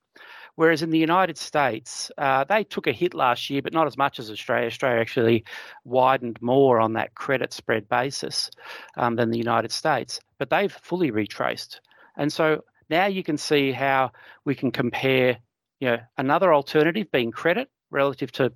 [0.55, 3.97] Whereas in the United States, uh, they took a hit last year, but not as
[3.97, 4.67] much as Australia.
[4.67, 5.45] Australia actually
[5.83, 8.49] widened more on that credit spread basis
[8.97, 11.81] um, than the United States, but they've fully retraced.
[12.17, 14.11] And so now you can see how
[14.45, 15.37] we can compare,
[15.79, 18.51] you know, another alternative being credit relative to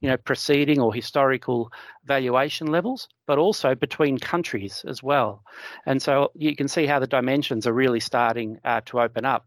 [0.00, 1.70] you know preceding or historical
[2.04, 5.42] valuation levels but also between countries as well
[5.86, 9.46] and so you can see how the dimensions are really starting uh, to open up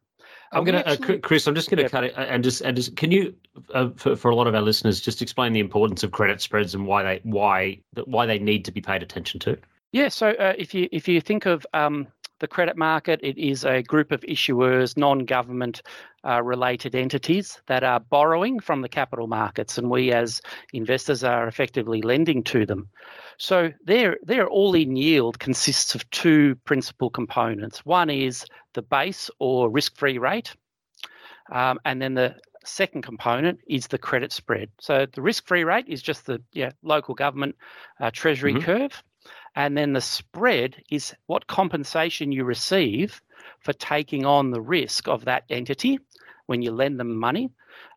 [0.51, 1.47] I'm going to, uh, Chris.
[1.47, 1.89] I'm just going to yeah.
[1.89, 2.95] cut it and just and just.
[2.95, 3.35] Can you,
[3.73, 6.73] uh, for, for a lot of our listeners, just explain the importance of credit spreads
[6.73, 9.57] and why they why why they need to be paid attention to?
[9.91, 10.09] Yeah.
[10.09, 12.07] So uh, if you if you think of um,
[12.39, 15.81] the credit market, it is a group of issuers, non-government
[16.23, 20.41] uh, related entities that are borrowing from the capital markets, and we as
[20.73, 22.89] investors are effectively lending to them.
[23.37, 27.85] So their their all-in yield consists of two principal components.
[27.85, 30.55] One is the base or risk-free rate,
[31.51, 34.69] um, and then the second component is the credit spread.
[34.79, 37.55] So the risk-free rate is just the yeah, local government
[38.01, 38.63] uh, treasury mm-hmm.
[38.63, 39.03] curve,
[39.57, 43.19] and then the spread is what compensation you receive
[43.59, 45.99] for taking on the risk of that entity
[46.45, 47.49] when you lend them money.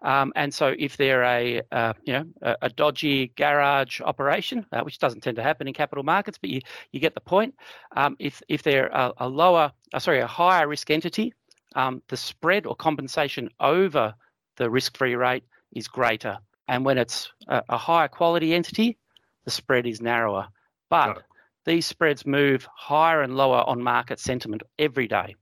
[0.02, 4.80] Um, and so, if they're a uh, you know a, a, dodgy garage operation, uh,
[4.80, 7.54] which doesn't tend to happen in capital markets, but you you get the point.
[7.94, 11.34] Um, if if they're a, a lower, uh, sorry, a higher risk entity,
[11.76, 14.14] um, the spread or compensation over
[14.56, 16.38] the risk-free rate is greater.
[16.68, 18.96] And when it's a, a higher quality entity,
[19.44, 20.48] the spread is narrower.
[20.88, 21.22] But
[21.64, 25.36] these spreads move higher and lower on market sentiment every day.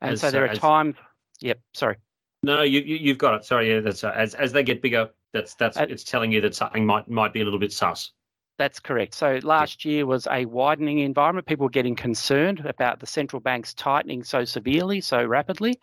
[0.00, 0.96] And as, so there are as, times.
[1.40, 1.60] Yep.
[1.74, 1.96] Sorry.
[2.42, 3.44] No, you, you have got it.
[3.44, 6.40] Sorry, yeah, that's uh, as as they get bigger, that's that's uh, it's telling you
[6.40, 8.12] that something might might be a little bit sus.
[8.58, 9.14] That's correct.
[9.14, 11.46] So last year was a widening environment.
[11.46, 15.80] People were getting concerned about the central banks tightening so severely, so rapidly,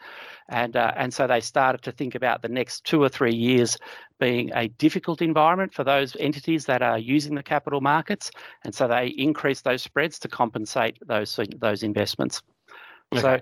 [0.50, 3.78] and uh, and so they started to think about the next two or three years
[4.20, 8.30] being a difficult environment for those entities that are using the capital markets,
[8.64, 12.44] and so they increased those spreads to compensate those those investments.
[13.14, 13.22] Okay.
[13.22, 13.40] So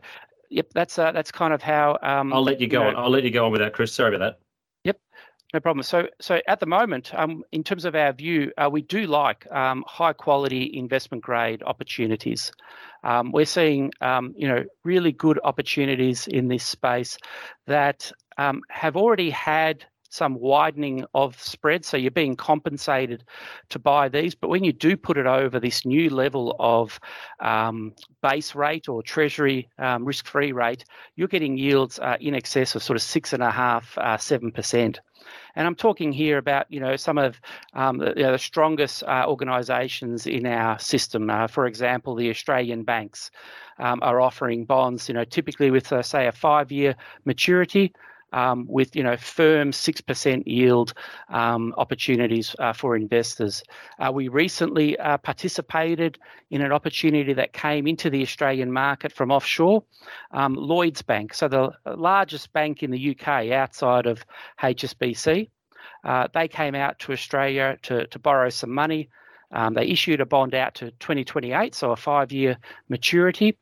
[0.50, 1.98] yep, that's uh, that's kind of how.
[2.02, 3.04] Um, I'll let you go you know, on.
[3.04, 3.94] I'll let you go on with that, Chris.
[3.94, 4.40] Sorry about that.
[4.84, 5.00] Yep,
[5.54, 5.84] no problem.
[5.84, 9.50] So, so at the moment, um, in terms of our view, uh, we do like
[9.52, 12.52] um, high quality investment grade opportunities.
[13.04, 17.18] Um, we're seeing, um, you know, really good opportunities in this space
[17.66, 21.86] that um, have already had some widening of spread.
[21.86, 23.24] So you're being compensated
[23.70, 24.36] to buy these.
[24.36, 27.00] But when you do put it over this new level of
[27.40, 32.76] um, base rate or treasury um, risk free rate, you're getting yields uh, in excess
[32.76, 35.00] of sort of six and a half, uh, seven percent.
[35.56, 37.40] And I'm talking here about, you know, some of
[37.74, 41.30] um, the, you know, the, strongest uh, organisations in our system.
[41.30, 43.32] Uh, for example, the Australian banks
[43.80, 47.94] um, are offering bonds, you know, typically with, uh, say, a five-year maturity
[48.34, 50.94] um, with you know firm six percent yield
[51.30, 53.64] um, opportunities uh, for investors.
[54.00, 56.18] Uh, we recently uh, participated
[56.50, 59.84] in an opportunity that came into the Australian market from offshore,
[60.32, 64.26] um, Lloyd's Bank, so the largest bank in the UK outside of
[64.62, 65.50] HSBC.
[66.04, 69.10] Uh, they came out to Australia to, to borrow some money.
[69.52, 72.58] Um, they issued a bond out to 2028, so a five year
[72.90, 73.58] maturity.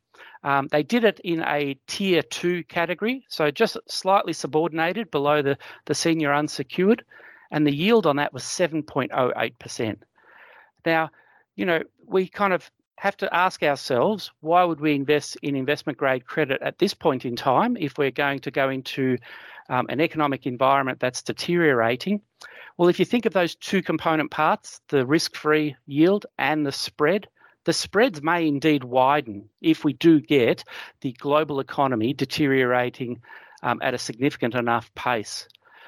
[0.46, 5.58] Um, they did it in a tier two category, so just slightly subordinated below the,
[5.86, 7.04] the senior unsecured,
[7.50, 9.98] and the yield on that was 7.08%.
[10.86, 11.10] Now,
[11.56, 15.98] you know, we kind of have to ask ourselves why would we invest in investment
[15.98, 19.18] grade credit at this point in time if we're going to go into
[19.70, 22.22] um, an economic environment that's deteriorating?
[22.78, 26.72] Well, if you think of those two component parts, the risk free yield and the
[26.72, 27.28] spread,
[27.66, 30.64] the spreads may indeed widen if we do get
[31.02, 33.22] the global economy deteriorating
[33.64, 35.48] um, at a significant enough pace.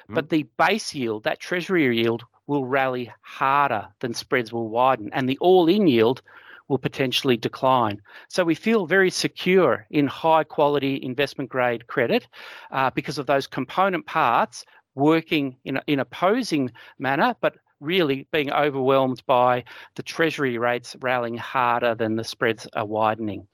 [0.10, 0.16] Mm.
[0.16, 5.28] But the base yield, that treasury yield, will rally harder than spreads will widen, and
[5.28, 6.22] the all in yield
[6.68, 8.02] will potentially decline.
[8.30, 12.28] So we feel very secure in high quality investment grade credit
[12.72, 19.24] uh, because of those component parts working in, in opposing manner, but really being overwhelmed
[19.26, 19.64] by
[19.96, 23.48] the treasury rates rallying harder than the spreads are widening.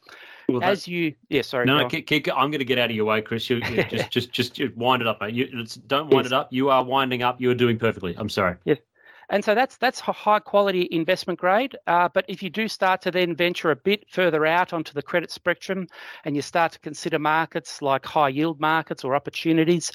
[0.50, 1.66] Well, As you, yeah, sorry.
[1.66, 3.50] No, keep, keep, I'm going to get out of your way, Chris.
[3.50, 5.34] You, you just, just, just wind it up, mate.
[5.34, 6.32] You, don't wind yes.
[6.32, 6.52] it up.
[6.52, 7.40] You are winding up.
[7.40, 8.14] You are doing perfectly.
[8.18, 8.58] I'm sorry.
[8.66, 8.80] Yes.
[9.30, 11.76] And so that's that's high quality investment grade.
[11.88, 15.02] Uh, but if you do start to then venture a bit further out onto the
[15.02, 15.88] credit spectrum,
[16.26, 19.92] and you start to consider markets like high yield markets or opportunities,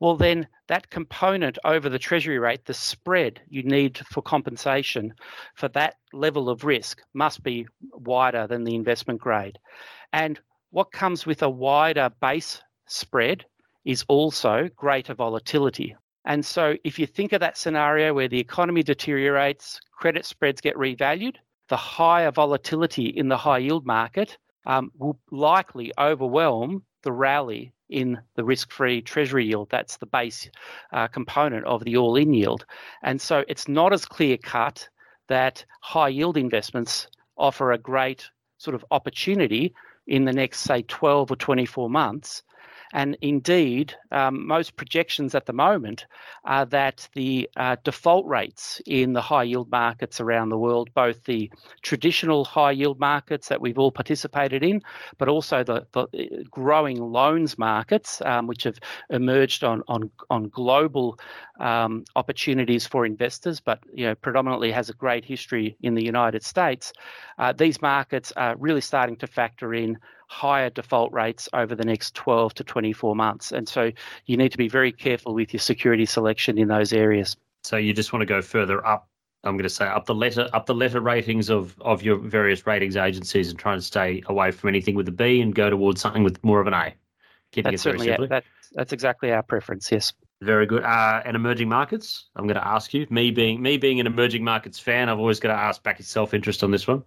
[0.00, 5.14] well then that component over the treasury rate, the spread you need for compensation
[5.54, 9.58] for that level of risk must be wider than the investment grade.
[10.12, 10.38] And
[10.70, 13.44] what comes with a wider base spread
[13.84, 15.96] is also greater volatility.
[16.28, 20.76] And so, if you think of that scenario where the economy deteriorates, credit spreads get
[20.76, 21.36] revalued,
[21.70, 24.36] the higher volatility in the high yield market
[24.66, 29.70] um, will likely overwhelm the rally in the risk free treasury yield.
[29.70, 30.50] That's the base
[30.92, 32.66] uh, component of the all in yield.
[33.02, 34.86] And so, it's not as clear cut
[35.28, 39.74] that high yield investments offer a great sort of opportunity
[40.06, 42.42] in the next, say, 12 or 24 months
[42.92, 46.06] And indeed, um, most projections at the moment
[46.44, 51.24] are that the uh, default rates in the high yield markets around the world, both
[51.24, 51.50] the
[51.82, 54.82] traditional high yield markets that we've all participated in,
[55.18, 58.78] but also the, the uh, growing loans markets, um, which have
[59.10, 61.18] emerged on, on, on global
[61.60, 66.42] um, opportunities for investors, but you know, predominantly has a great history in the United
[66.42, 66.92] States.
[67.38, 69.98] Uh, these markets are really starting to factor in
[70.28, 73.50] higher default rates over the next 12 to 24 months.
[73.50, 73.90] And so
[74.26, 77.36] you need to be very careful with your security selection in those areas.
[77.64, 79.08] So you just want to go further up.
[79.44, 82.66] I'm going to say up the letter up the letter ratings of of your various
[82.66, 86.00] ratings agencies and try and stay away from anything with a B and go towards
[86.00, 86.94] something with more of an A.
[87.52, 89.90] Keeping that's certainly that, that's exactly our preference.
[89.90, 90.12] Yes.
[90.42, 90.82] Very good.
[90.82, 92.26] Uh, and emerging markets.
[92.36, 93.06] I'm going to ask you.
[93.10, 96.06] Me being me being an emerging markets fan, I've always got to ask back your
[96.06, 97.02] self interest on this one.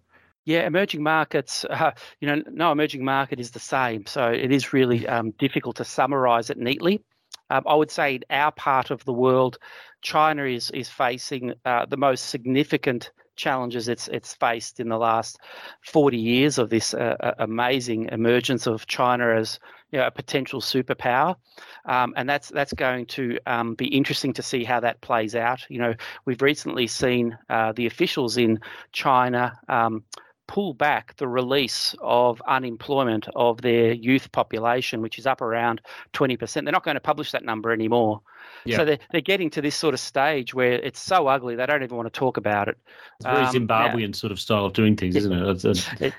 [0.46, 4.06] Yeah, emerging markets, uh, you know, no emerging market is the same.
[4.06, 7.02] So it is really um, difficult to summarize it neatly.
[7.50, 9.58] Um, I would say in our part of the world,
[10.02, 15.40] China is is facing uh, the most significant challenges it's it's faced in the last
[15.82, 19.60] 40 years of this uh, uh, amazing emergence of China as
[19.92, 21.36] you know, a potential superpower,
[21.86, 25.66] um, and that's that's going to um, be interesting to see how that plays out.
[25.70, 25.94] You know,
[26.26, 28.60] we've recently seen uh, the officials in
[28.94, 29.60] China.
[29.68, 30.04] Um,
[30.52, 35.80] pull back the release of unemployment of their youth population, which is up around
[36.12, 36.54] 20%.
[36.66, 38.20] They're not going to publish that number anymore.
[38.66, 38.76] Yeah.
[38.76, 41.84] So they're, they're getting to this sort of stage where it's so ugly they don't
[41.84, 42.78] even want to talk about it.
[43.16, 45.88] It's very um, Zimbabwean now, sort of style of doing things, isn't it?
[46.02, 46.14] it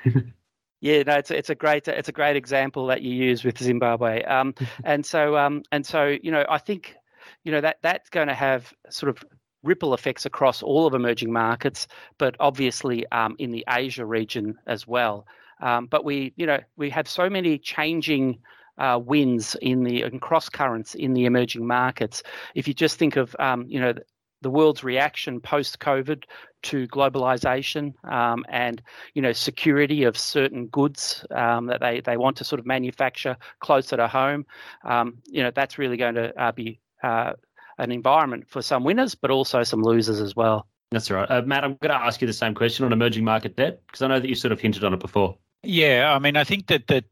[0.81, 4.25] yeah, no, it's it's a great it's a great example that you use with Zimbabwe.
[4.25, 6.97] Um, and so um, and so you know, I think
[7.45, 9.23] you know that that's going to have sort of
[9.63, 11.87] ripple effects across all of emerging markets,
[12.19, 15.27] but obviously um, in the Asia region as well.
[15.61, 18.41] Um, but we, you know, we have so many changing
[18.79, 22.23] uh, winds in the and cross currents in the emerging markets.
[22.55, 23.95] If you just think of, um, you know,
[24.41, 26.25] the world's reaction post COVID
[26.65, 28.83] to globalization um, and
[29.15, 33.37] you know security of certain goods um, that they, they want to sort of manufacture
[33.61, 34.45] closer to home.
[34.85, 37.35] Um, you know that's really going to uh, be uh,
[37.79, 40.67] an environment for some winners, but also some losers as well.
[40.91, 41.31] That's right.
[41.31, 44.03] Uh, Matt, I'm going to ask you the same question on emerging market debt because
[44.03, 45.37] I know that you sort of hinted on it before.
[45.63, 47.05] Yeah, I mean, I think that that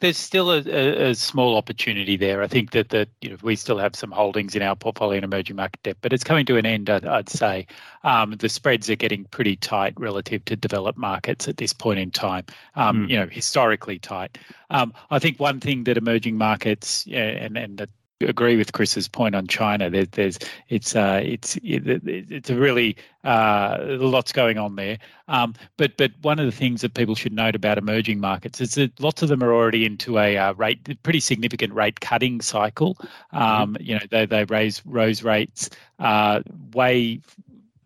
[0.00, 2.42] there's still a, a, a, small opportunity there.
[2.42, 5.24] I think that that you know we still have some holdings in our portfolio in
[5.24, 6.90] emerging market debt, but it's coming to an end.
[6.90, 7.66] I'd, I'd say
[8.04, 12.10] um, the spreads are getting pretty tight relative to developed markets at this point in
[12.10, 12.44] time.
[12.74, 13.10] Um, mm.
[13.10, 14.38] You know, historically tight.
[14.70, 19.08] Um, I think one thing that emerging markets yeah, and and that agree with Chris's
[19.08, 19.90] point on China.
[19.90, 24.98] There, there's it's uh, it's it, it's a really uh, lots going on there.
[25.28, 28.74] Um, but but one of the things that people should note about emerging markets is
[28.74, 32.94] that lots of them are already into a uh, rate pretty significant rate cutting cycle.
[32.94, 33.36] Mm-hmm.
[33.36, 33.76] Um.
[33.80, 37.20] You know they they raise rose rates uh, way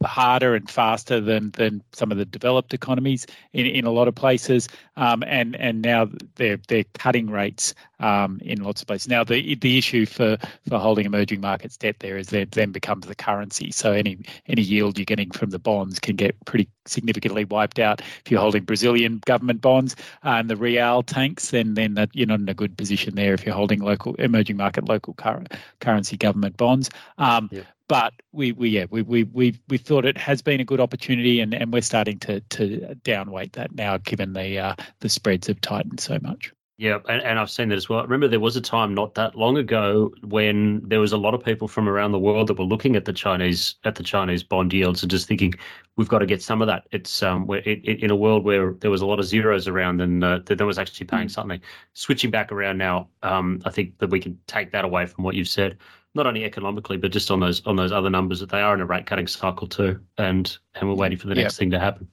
[0.03, 4.15] harder and faster than than some of the developed economies in, in a lot of
[4.15, 4.69] places.
[4.97, 9.09] Um, and and now they're they're cutting rates um, in lots of places.
[9.09, 13.07] Now the the issue for for holding emerging markets debt there is that then becomes
[13.07, 13.71] the currency.
[13.71, 18.01] So any any yield you're getting from the bonds can get pretty significantly wiped out.
[18.01, 22.27] If you're holding Brazilian government bonds uh, and the real tanks, then then that you're
[22.27, 23.35] not in a good position there.
[23.35, 25.45] If you're holding local emerging market local cur-
[25.81, 26.91] currency government bonds.
[27.19, 30.65] Um, yeah but we, we yeah we, we we we thought it has been a
[30.65, 35.09] good opportunity and, and we're starting to to downweight that now given the uh, the
[35.09, 36.53] spreads have tightened so much.
[36.81, 38.01] Yeah, and, and I've seen that as well.
[38.05, 41.45] Remember, there was a time not that long ago when there was a lot of
[41.45, 44.73] people from around the world that were looking at the Chinese at the Chinese bond
[44.73, 45.53] yields and just thinking,
[45.97, 46.87] we've got to get some of that.
[46.91, 50.01] It's um, it, it, in a world where there was a lot of zeros around
[50.01, 51.31] and uh, that was actually paying mm.
[51.31, 51.61] something.
[51.93, 55.35] Switching back around now, um, I think that we can take that away from what
[55.35, 55.77] you've said
[56.15, 58.81] not only economically, but just on those on those other numbers that they are in
[58.81, 61.59] a rate cutting cycle too, and and we're waiting for the next yep.
[61.59, 62.09] thing to happen.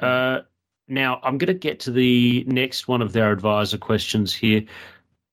[0.00, 0.08] Right.
[0.08, 0.42] Uh,
[0.92, 4.62] now I'm going to get to the next one of their advisor questions here.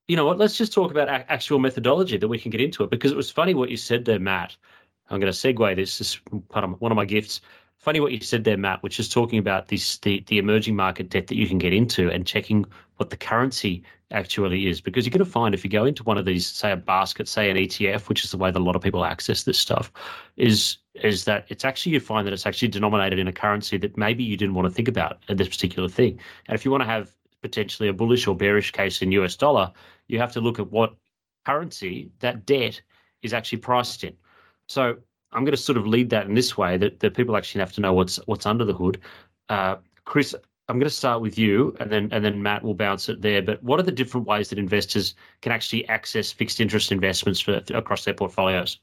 [0.08, 0.38] You know what?
[0.38, 3.30] Let's just talk about actual methodology that we can get into it because it was
[3.30, 4.56] funny what you said there, Matt.
[5.10, 5.98] I'm going to segue this.
[5.98, 7.42] This is part of one of my gifts
[7.80, 11.10] funny what you said there, Matt, which is talking about this the, the emerging market
[11.10, 12.66] debt that you can get into and checking
[12.98, 14.82] what the currency actually is.
[14.82, 17.28] Because you're going to find if you go into one of these, say a basket,
[17.28, 19.92] say an ETF, which is the way that a lot of people access this stuff,
[20.36, 23.98] is is that it's actually you find that it's actually denominated in a currency that
[23.98, 26.20] maybe you didn't want to think about at this particular thing.
[26.48, 29.72] And if you want to have potentially a bullish or bearish case in US dollar,
[30.08, 30.96] you have to look at what
[31.46, 32.82] currency that debt
[33.22, 34.14] is actually priced in.
[34.68, 34.98] So
[35.32, 37.74] I'm going to sort of lead that in this way that, that people actually have
[37.74, 39.00] to know what's what's under the hood.
[39.50, 40.36] Uh, Chris,
[40.68, 43.42] I'm going to start with you, and then and then Matt will bounce it there.
[43.42, 47.62] But what are the different ways that investors can actually access fixed interest investments for,
[47.74, 48.80] across their portfolios?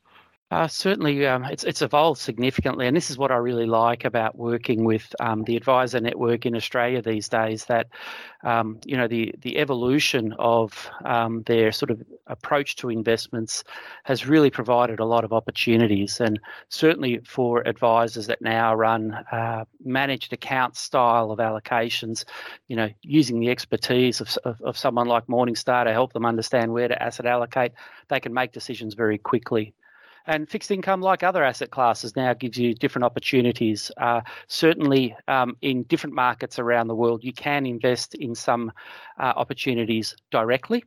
[0.53, 4.39] Uh, certainly, um, it's it's evolved significantly, and this is what I really like about
[4.39, 7.65] working with um, the advisor network in Australia these days.
[7.65, 7.89] That
[8.45, 13.65] um, you know the the evolution of um, their sort of approach to investments
[14.05, 16.39] has really provided a lot of opportunities, and
[16.69, 22.25] certainly for advisors that now run uh, managed account style of allocations,
[22.69, 26.73] you know, using the expertise of, of, of someone like Morningstar to help them understand
[26.73, 27.73] where to asset allocate,
[28.11, 29.75] they can make decisions very quickly.
[30.27, 33.91] And fixed income, like other asset classes, now gives you different opportunities.
[33.97, 38.73] Uh, certainly, um, in different markets around the world, you can invest in some
[39.19, 40.85] uh, opportunities directly.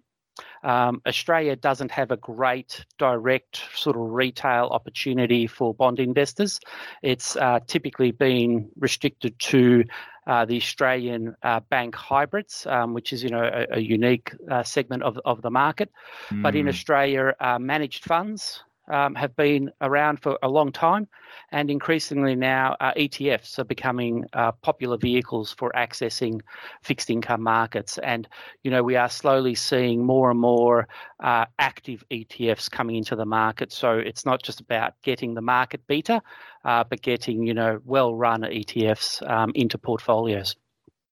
[0.63, 6.59] Um, Australia doesn't have a great direct sort of retail opportunity for bond investors.
[7.01, 9.83] It's uh, typically been restricted to
[10.27, 14.63] uh, the Australian uh, bank hybrids, um, which is you know a, a unique uh,
[14.63, 15.91] segment of, of the market.
[16.29, 16.43] Mm.
[16.43, 16.69] But in hmm.
[16.69, 21.07] Australia, uh, managed funds um, have been around for a long time,
[21.51, 26.41] and increasingly now uh, ETFs are becoming uh, popular vehicles for accessing
[26.81, 27.97] fixed income markets.
[27.99, 28.27] And
[28.63, 30.87] you know we are slowly seeing more and more
[31.19, 33.71] uh, active ETFs coming into the market.
[33.71, 36.21] So it's not just about getting the market beta,
[36.65, 40.55] uh, but getting you know well-run ETFs um, into portfolios.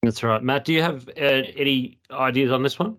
[0.02, 0.64] That's right, Matt.
[0.64, 2.98] Do you have uh, any ideas on this one?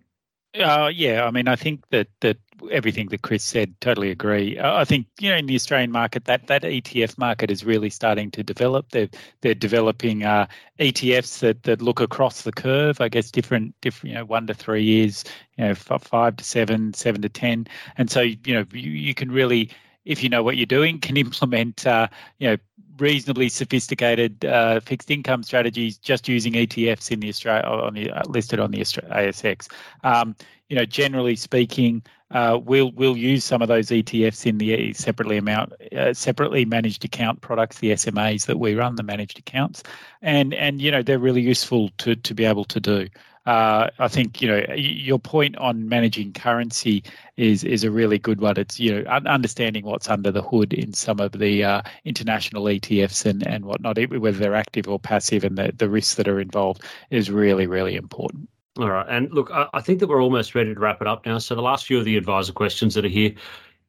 [0.55, 2.37] Uh, yeah, I mean, I think that that
[2.71, 4.57] everything that Chris said, totally agree.
[4.57, 7.91] Uh, I think you know in the Australian market that that ETF market is really
[7.91, 8.89] starting to develop.
[8.89, 9.09] They're
[9.41, 10.47] they're developing uh,
[10.79, 12.99] ETFs that that look across the curve.
[12.99, 15.23] I guess different different you know one to three years,
[15.57, 19.31] you know five to seven, seven to ten, and so you know you, you can
[19.31, 19.69] really
[20.05, 22.07] if you know what you're doing, can implement uh,
[22.39, 22.57] you know
[22.99, 28.23] reasonably sophisticated uh, fixed income strategies just using ETFs in the Australia on the uh,
[28.27, 29.71] listed on the ASX.
[30.03, 30.35] Um,
[30.69, 35.37] you know, generally speaking, uh, we'll we'll use some of those ETFs in the separately
[35.37, 39.81] amount uh, separately managed account products, the SMAs that we run, the managed accounts,
[40.21, 43.07] and and you know they're really useful to to be able to do.
[43.49, 47.03] Uh, I think you know your point on managing currency
[47.35, 48.59] is is a really good one.
[48.59, 53.25] It's you know understanding what's under the hood in some of the uh, international ETFs
[53.25, 56.83] and and whatnot, whether they're active or passive, and the the risks that are involved
[57.09, 58.47] is really really important.
[58.77, 59.07] All right.
[59.09, 61.39] And look, I, think that we're almost ready to wrap it up now.
[61.39, 63.33] So the last few of the advisor questions that are here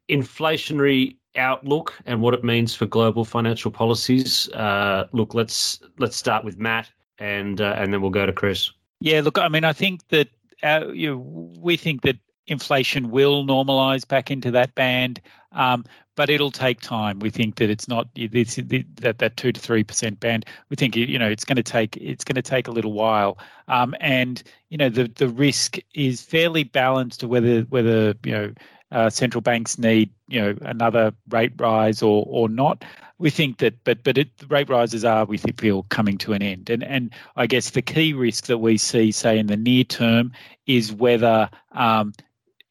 [0.08, 4.48] inflationary outlook and what it means for global financial policies.
[4.54, 8.72] Uh, look, let's let's start with Matt, and uh, and then we'll go to Chris.
[9.00, 10.28] Yeah, look, I mean, I think that
[10.62, 15.20] uh, you know, we think that inflation will normalise back into that band,
[15.52, 15.84] um,
[16.16, 17.18] but it'll take time.
[17.20, 20.44] We think that it's not this, that that two to three percent band.
[20.68, 23.38] We think you know it's going to take it's going to take a little while,
[23.68, 28.52] um, and you know the the risk is fairly balanced to whether whether you know
[28.92, 32.84] uh, central banks need you know another rate rise or or not.
[33.20, 36.70] We think that, but but it, rate rises are we feel coming to an end,
[36.70, 40.32] and and I guess the key risk that we see, say in the near term,
[40.66, 42.14] is whether um,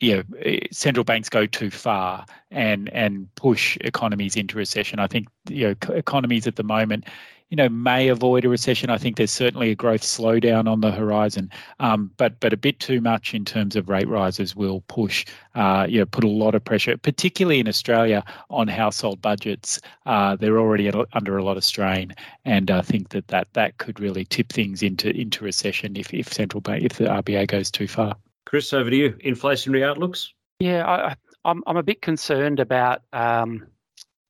[0.02, 5.00] know, eh, central banks go too far and and push economies into recession.
[5.00, 7.06] I think you know economies at the moment,
[7.50, 8.90] you know, may avoid a recession.
[8.90, 12.80] I think there's certainly a growth slowdown on the horizon, um, but but a bit
[12.80, 15.26] too much in terms of rate rises will push,
[15.56, 19.82] uh, you know, put a lot of pressure, particularly in Australia, on household budgets.
[20.06, 22.14] Uh, they're already under a lot of strain,
[22.46, 26.32] and I think that that that could really tip things into into recession if if
[26.32, 28.16] central bank if the RBA goes too far.
[28.50, 29.12] Chris, over to you.
[29.24, 30.34] Inflationary outlooks?
[30.60, 33.68] Yeah, I, am I'm, I'm a bit concerned about um,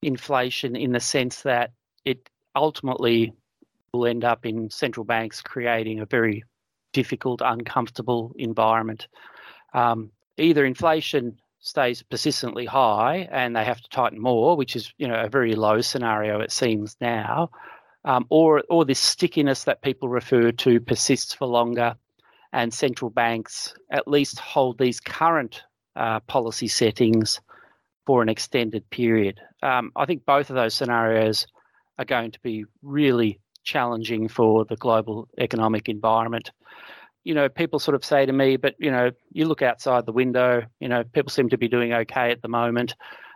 [0.02, 1.72] inflation in the sense that
[2.04, 3.32] it ultimately
[3.94, 6.44] will end up in central banks creating a very
[6.92, 9.08] difficult, uncomfortable environment.
[9.74, 15.08] Um, either inflation stays persistently high and they have to tighten more, which is you
[15.08, 17.52] know a very low scenario it seems now,
[18.04, 21.96] um, or or this stickiness that people refer to persists for longer
[22.52, 25.64] and central banks at least hold these current
[25.96, 27.42] uh, policy settings
[28.06, 29.40] for an extended period.
[29.62, 31.46] Um, I think both of those scenarios
[31.98, 36.52] are going to be really challenging for the global economic environment.
[37.24, 40.12] You know, people sort of say to me, but you know, you look outside the
[40.12, 42.96] window, you know, people seem to be doing okay at the moment.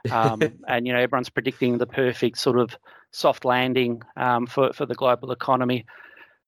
[0.09, 2.76] Um, and you know, everyone's predicting the perfect sort of
[3.11, 5.86] soft landing um, for, for the global economy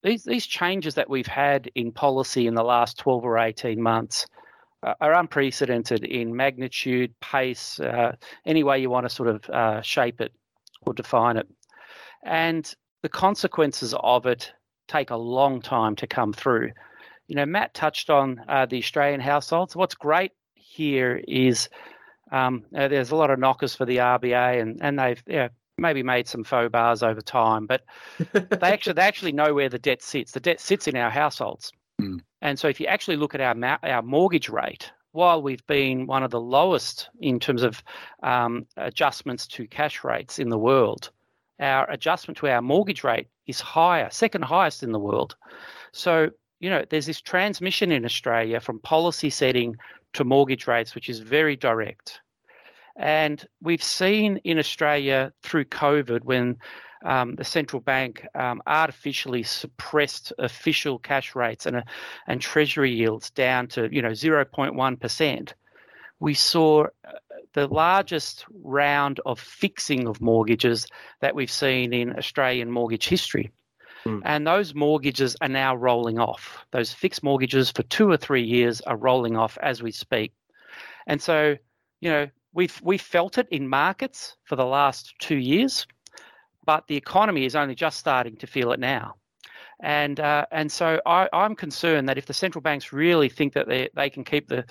[0.06, 4.28] these these changes that we've had in policy in the last 12 or 18 months
[5.02, 10.22] are unprecedented in magnitude, pace, uh, any way you want to sort of uh, shape
[10.22, 10.32] it
[10.82, 11.48] or define it.
[12.24, 14.54] And the consequences of it
[14.88, 16.72] take a long time to come through.
[17.28, 19.76] You know, Matt touched on uh, the Australian households.
[19.76, 21.70] What's great here is
[22.32, 26.04] um, uh, there's a lot of knockers for the RBA, and and they've yeah, maybe
[26.04, 27.84] made some faux bars over time, but
[28.34, 30.32] they actually they actually know where the debt sits.
[30.32, 31.72] The debt sits in our households,
[32.02, 32.20] mm.
[32.42, 36.24] and so if you actually look at our our mortgage rate, while we've been one
[36.24, 37.84] of the lowest in terms of
[38.24, 41.12] um, adjustments to cash rates in the world,
[41.60, 45.36] our adjustment to our mortgage rate is higher, second highest in the world.
[45.92, 49.76] So you know, there's this transmission in Australia from policy setting
[50.14, 52.22] to mortgage rates, which is very direct.
[52.96, 56.58] And we've seen in Australia through COVID when
[57.06, 61.82] um, the central bank um, artificially suppressed official cash rates and, uh,
[62.28, 65.54] and treasury yields down to you know 0.1 percent.
[66.20, 67.12] We saw uh,
[67.54, 70.88] the largest round of fixing of mortgages
[71.20, 73.52] that we've seen in Australian mortgage history.
[74.06, 74.22] Mm.
[74.24, 76.66] And those mortgages are now rolling off.
[76.72, 80.34] Those fixed mortgages for two or three years are rolling off as we speak.
[81.08, 81.56] And so,
[82.02, 85.86] you know, we've we felt it in markets for the last two years,
[86.66, 89.16] but the economy is only just starting to feel it now.
[89.82, 93.68] And uh, and so I, I'm concerned that if the central banks really think that
[93.68, 94.66] they they can keep the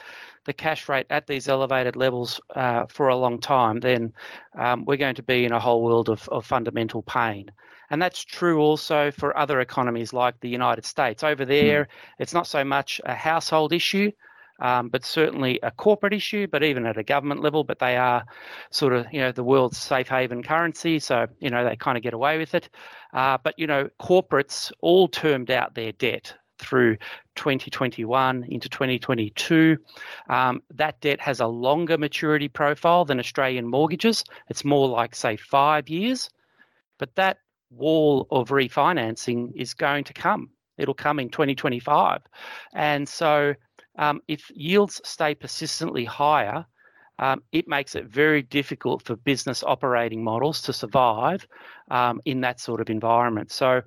[0.47, 4.15] the cash rate at these elevated levels uh, for a long time, then
[4.59, 7.51] um, we're going to be in a whole world of, of fundamental pain.
[7.91, 11.23] And that's true also for other economies like the United States.
[11.23, 11.89] Over there, mm.
[12.19, 14.11] it's not so much a household issue,
[14.61, 17.65] um, but certainly a corporate issue, but even at a government level.
[17.65, 18.25] But they are
[18.71, 20.99] sort of, you know, the world's safe haven currency.
[20.99, 22.69] So, you know, they kind of get away with it.
[23.13, 26.97] Uh, but, you know, corporates all termed out their debt through
[27.35, 29.77] 2021 into 2022.
[30.29, 34.25] Um, that debt has a longer maturity profile than Australian mortgages.
[34.49, 36.31] It's more like, say, five years.
[36.99, 37.39] But that
[37.71, 40.51] wall of refinancing is going to come.
[40.79, 42.21] It'll come in 2025.
[42.75, 43.55] And so
[43.97, 46.67] um, if yields stay persistently higher,
[47.19, 51.47] um, it makes it very difficult for business operating models to survive
[51.91, 53.53] um, in that sort of environment.
[53.53, 53.83] So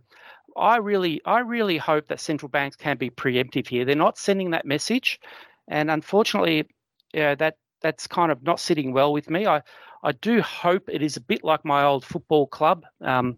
[0.55, 3.85] I really, I really hope that central banks can be preemptive here.
[3.85, 5.19] They're not sending that message,
[5.67, 6.67] and unfortunately,
[7.13, 9.45] yeah, that that's kind of not sitting well with me.
[9.45, 9.61] I,
[10.03, 12.85] I do hope it is a bit like my old football club.
[13.01, 13.37] Um,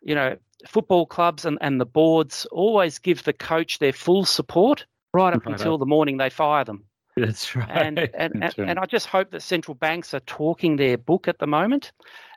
[0.00, 0.36] you know,
[0.66, 5.46] football clubs and, and the boards always give the coach their full support right up
[5.46, 5.80] right until up.
[5.80, 6.84] the morning they fire them.
[7.16, 7.68] That's right.
[7.70, 8.70] And and, That's and, right.
[8.70, 11.92] and I just hope that central banks are talking their book at the moment,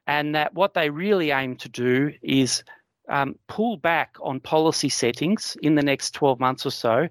[0.08, 2.64] and that what they really aim to do is
[3.10, 7.08] um, pull back on policy settings in the next 12 months or so,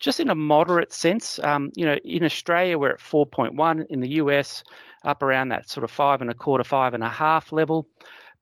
[0.00, 1.38] just in a moderate sense.
[1.40, 4.64] Um, you know, in Australia we're at 4.1, in the US
[5.04, 7.88] up around that sort of five and a quarter, five and a half level.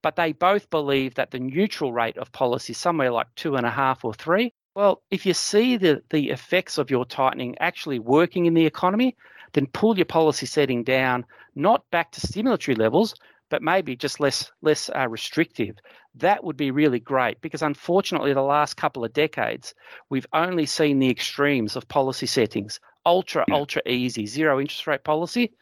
[0.03, 3.67] But they both believe that the neutral rate of policy is somewhere like two and
[3.67, 4.53] a half or three.
[4.77, 9.17] Well, if you see the, the effects of your tightening actually working in the economy,
[9.55, 11.25] then pull your policy setting down,
[11.55, 13.15] not back to stimulatory levels,
[13.49, 15.77] but maybe just less less uh, restrictive.
[16.17, 19.75] That would be really great because unfortunately, the last couple of decades,
[20.11, 25.55] we've only seen the extremes of policy settings: ultra, ultra easy, zero interest rate policy,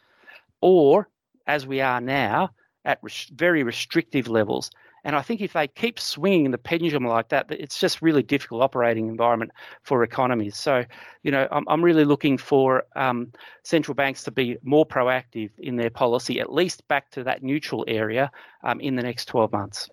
[0.60, 1.08] or
[1.46, 2.50] as we are now
[2.84, 4.72] at res- very restrictive levels.
[5.04, 8.62] And I think if they keep swinging the pendulum like that, it's just really difficult
[8.62, 9.52] operating environment
[9.82, 10.56] for economies.
[10.56, 10.84] So,
[11.22, 13.30] you know, I'm, I'm really looking for um,
[13.62, 17.84] central banks to be more proactive in their policy, at least back to that neutral
[17.86, 18.30] area
[18.62, 19.90] um, in the next 12 months.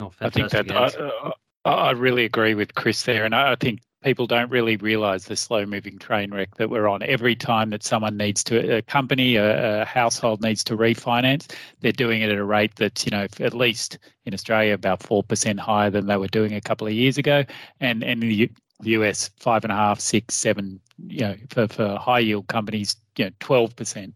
[0.00, 1.32] Oh, I think that I,
[1.64, 5.66] I, really agree with Chris there, and I think people don't really realize the slow
[5.66, 7.02] moving train wreck that we're on.
[7.02, 11.92] Every time that someone needs to, a company, a, a, household needs to refinance, they're
[11.92, 15.90] doing it at a rate that's, you know, at least in Australia about 4% higher
[15.90, 17.44] than they were doing a couple of years ago.
[17.80, 18.50] And, and in the
[18.96, 23.26] US, five and a half, six, seven, you know, for, for high yield companies, you
[23.26, 24.12] know, 12%,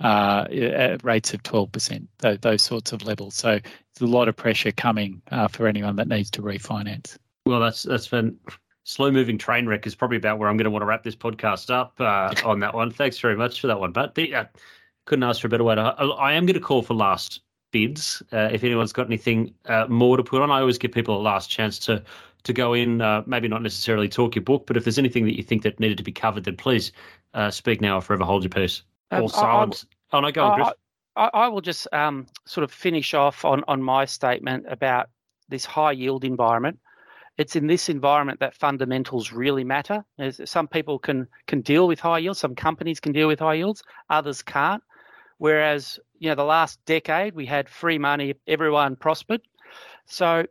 [0.00, 3.34] uh, rates of 12%, those, those sorts of levels.
[3.34, 3.58] So
[3.98, 7.18] there's a lot of pressure coming uh, for anyone that needs to refinance.
[7.44, 8.36] Well, that's that's been
[8.86, 11.16] slow moving train wreck is probably about where I'm going to want to wrap this
[11.16, 12.90] podcast up uh, on that one.
[12.90, 13.92] Thanks very much for that one.
[13.92, 14.44] But the, uh,
[15.04, 15.82] couldn't ask for a better way to.
[15.82, 17.40] I am going to call for last
[17.72, 18.22] bids.
[18.32, 21.20] Uh, if anyone's got anything uh, more to put on, I always give people a
[21.20, 22.02] last chance to
[22.44, 23.00] to go in.
[23.02, 25.78] Uh, maybe not necessarily talk your book, but if there's anything that you think that
[25.80, 26.92] needed to be covered, then please
[27.34, 28.82] uh, speak now or forever hold your peace.
[29.10, 29.84] Um, or silence.
[30.12, 30.68] I, I, oh no, go on, Chris.
[31.16, 35.08] I, I will just um, sort of finish off on on my statement about
[35.48, 36.78] this high yield environment
[37.38, 40.04] it's in this environment that fundamentals really matter.
[40.44, 43.82] some people can can deal with high yields, some companies can deal with high yields,
[44.10, 44.82] others can't.
[45.38, 49.42] Whereas, you know, the last decade we had free money, everyone prospered.
[50.06, 50.46] So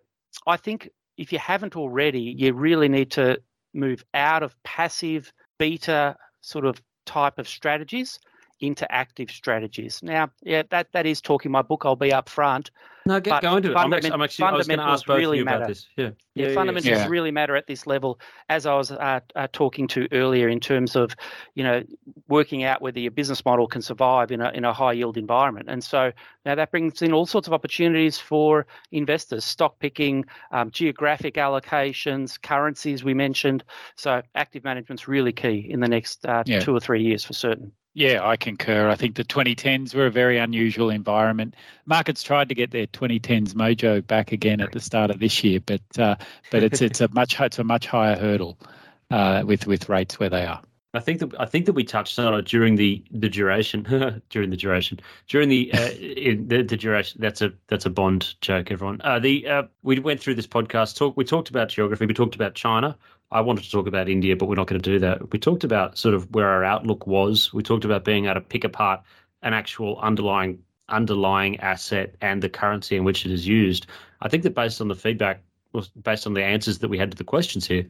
[0.46, 3.40] I think if you haven't already, you really need to
[3.74, 8.20] move out of passive beta sort of type of strategies
[8.60, 10.02] into active strategies.
[10.02, 11.84] Now, yeah, that, that is talking my book.
[11.86, 12.72] I'll be up front.
[13.08, 13.78] No, get going to it.
[13.78, 15.58] I'm actually, I'm actually I was going to ask both really of you matter.
[15.58, 15.88] about this.
[15.96, 17.08] Yeah, yeah, yeah fundamentals yeah.
[17.08, 18.20] really matter at this level.
[18.50, 21.16] As I was uh, uh, talking to earlier, in terms of,
[21.54, 21.84] you know,
[22.28, 25.70] working out whether your business model can survive in a in a high yield environment,
[25.70, 26.12] and so
[26.48, 32.42] now that brings in all sorts of opportunities for investors: stock picking, um, geographic allocations,
[32.42, 33.64] currencies we mentioned.
[33.96, 37.72] So active management's really key in the next uh, two or three years for certain.
[37.96, 38.90] Yeah, I concur.
[38.90, 41.56] I think the 2010s were a very unusual environment.
[41.86, 45.62] Markets tried to get their 2010s mojo back again at the start of this year,
[45.66, 46.18] but uh,
[46.52, 48.60] but it's it's a much it's a much higher hurdle
[49.12, 50.62] uh, with with rates where they are.
[50.94, 53.84] I think that I think that we touched on it during the the duration
[54.30, 57.22] during the duration during the uh, the, the duration.
[57.22, 59.00] That's a that's a Bond joke, everyone.
[59.06, 61.16] Uh, the uh, we went through this podcast talk.
[61.16, 62.06] We talked about geography.
[62.06, 62.98] We talked about China.
[63.32, 65.32] I wanted to talk about India, but we're not going to do that.
[65.32, 67.54] We talked about sort of where our outlook was.
[67.54, 69.02] We talked about being able to pick apart
[69.42, 70.60] an actual underlying
[70.90, 73.88] underlying asset and the currency in which it is used.
[74.22, 75.42] I think that based on the feedback,
[76.04, 77.86] based on the answers that we had to the questions here,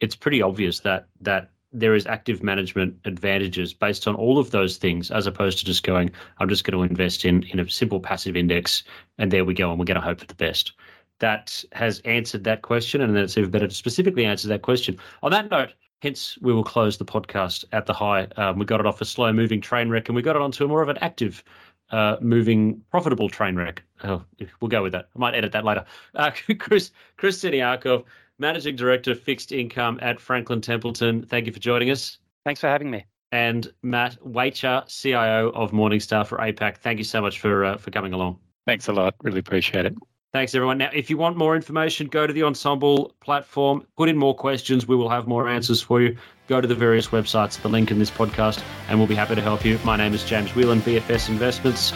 [0.00, 4.78] it's pretty obvious that that there is active management advantages based on all of those
[4.78, 8.00] things, as opposed to just going, I'm just going to invest in in a simple
[8.00, 8.84] passive index,
[9.18, 10.72] and there we go, and we're going to hope for the best
[11.20, 14.98] that has answered that question, and then it's even better to specifically answer that question.
[15.22, 18.28] On that note, hence we will close the podcast at the high.
[18.36, 20.64] Um, we got it off a slow moving train wreck, and we got it onto
[20.64, 21.42] a more of an active,
[21.90, 23.82] uh, moving, profitable train wreck.
[24.04, 24.22] Oh,
[24.60, 25.08] we'll go with that.
[25.14, 25.84] I might edit that later.
[26.14, 28.04] Uh, Chris Chris Siniakov,
[28.38, 31.22] Managing Director, of Fixed Income at Franklin Templeton.
[31.22, 32.18] Thank you for joining us.
[32.44, 33.04] Thanks for having me.
[33.30, 36.78] And Matt Wacher, CIO of Morningstar for APAC.
[36.78, 38.38] Thank you so much for uh, for coming along.
[38.66, 39.14] Thanks a lot.
[39.22, 39.94] Really appreciate it.
[40.32, 40.76] Thanks, everyone.
[40.76, 44.86] Now, if you want more information, go to the Ensombl platform, put in more questions.
[44.86, 46.18] We will have more answers for you.
[46.48, 49.42] Go to the various websites, the link in this podcast, and we'll be happy to
[49.42, 49.78] help you.
[49.84, 51.94] My name is James Whelan, BFS Investments.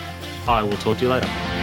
[0.48, 1.61] I will talk to you later.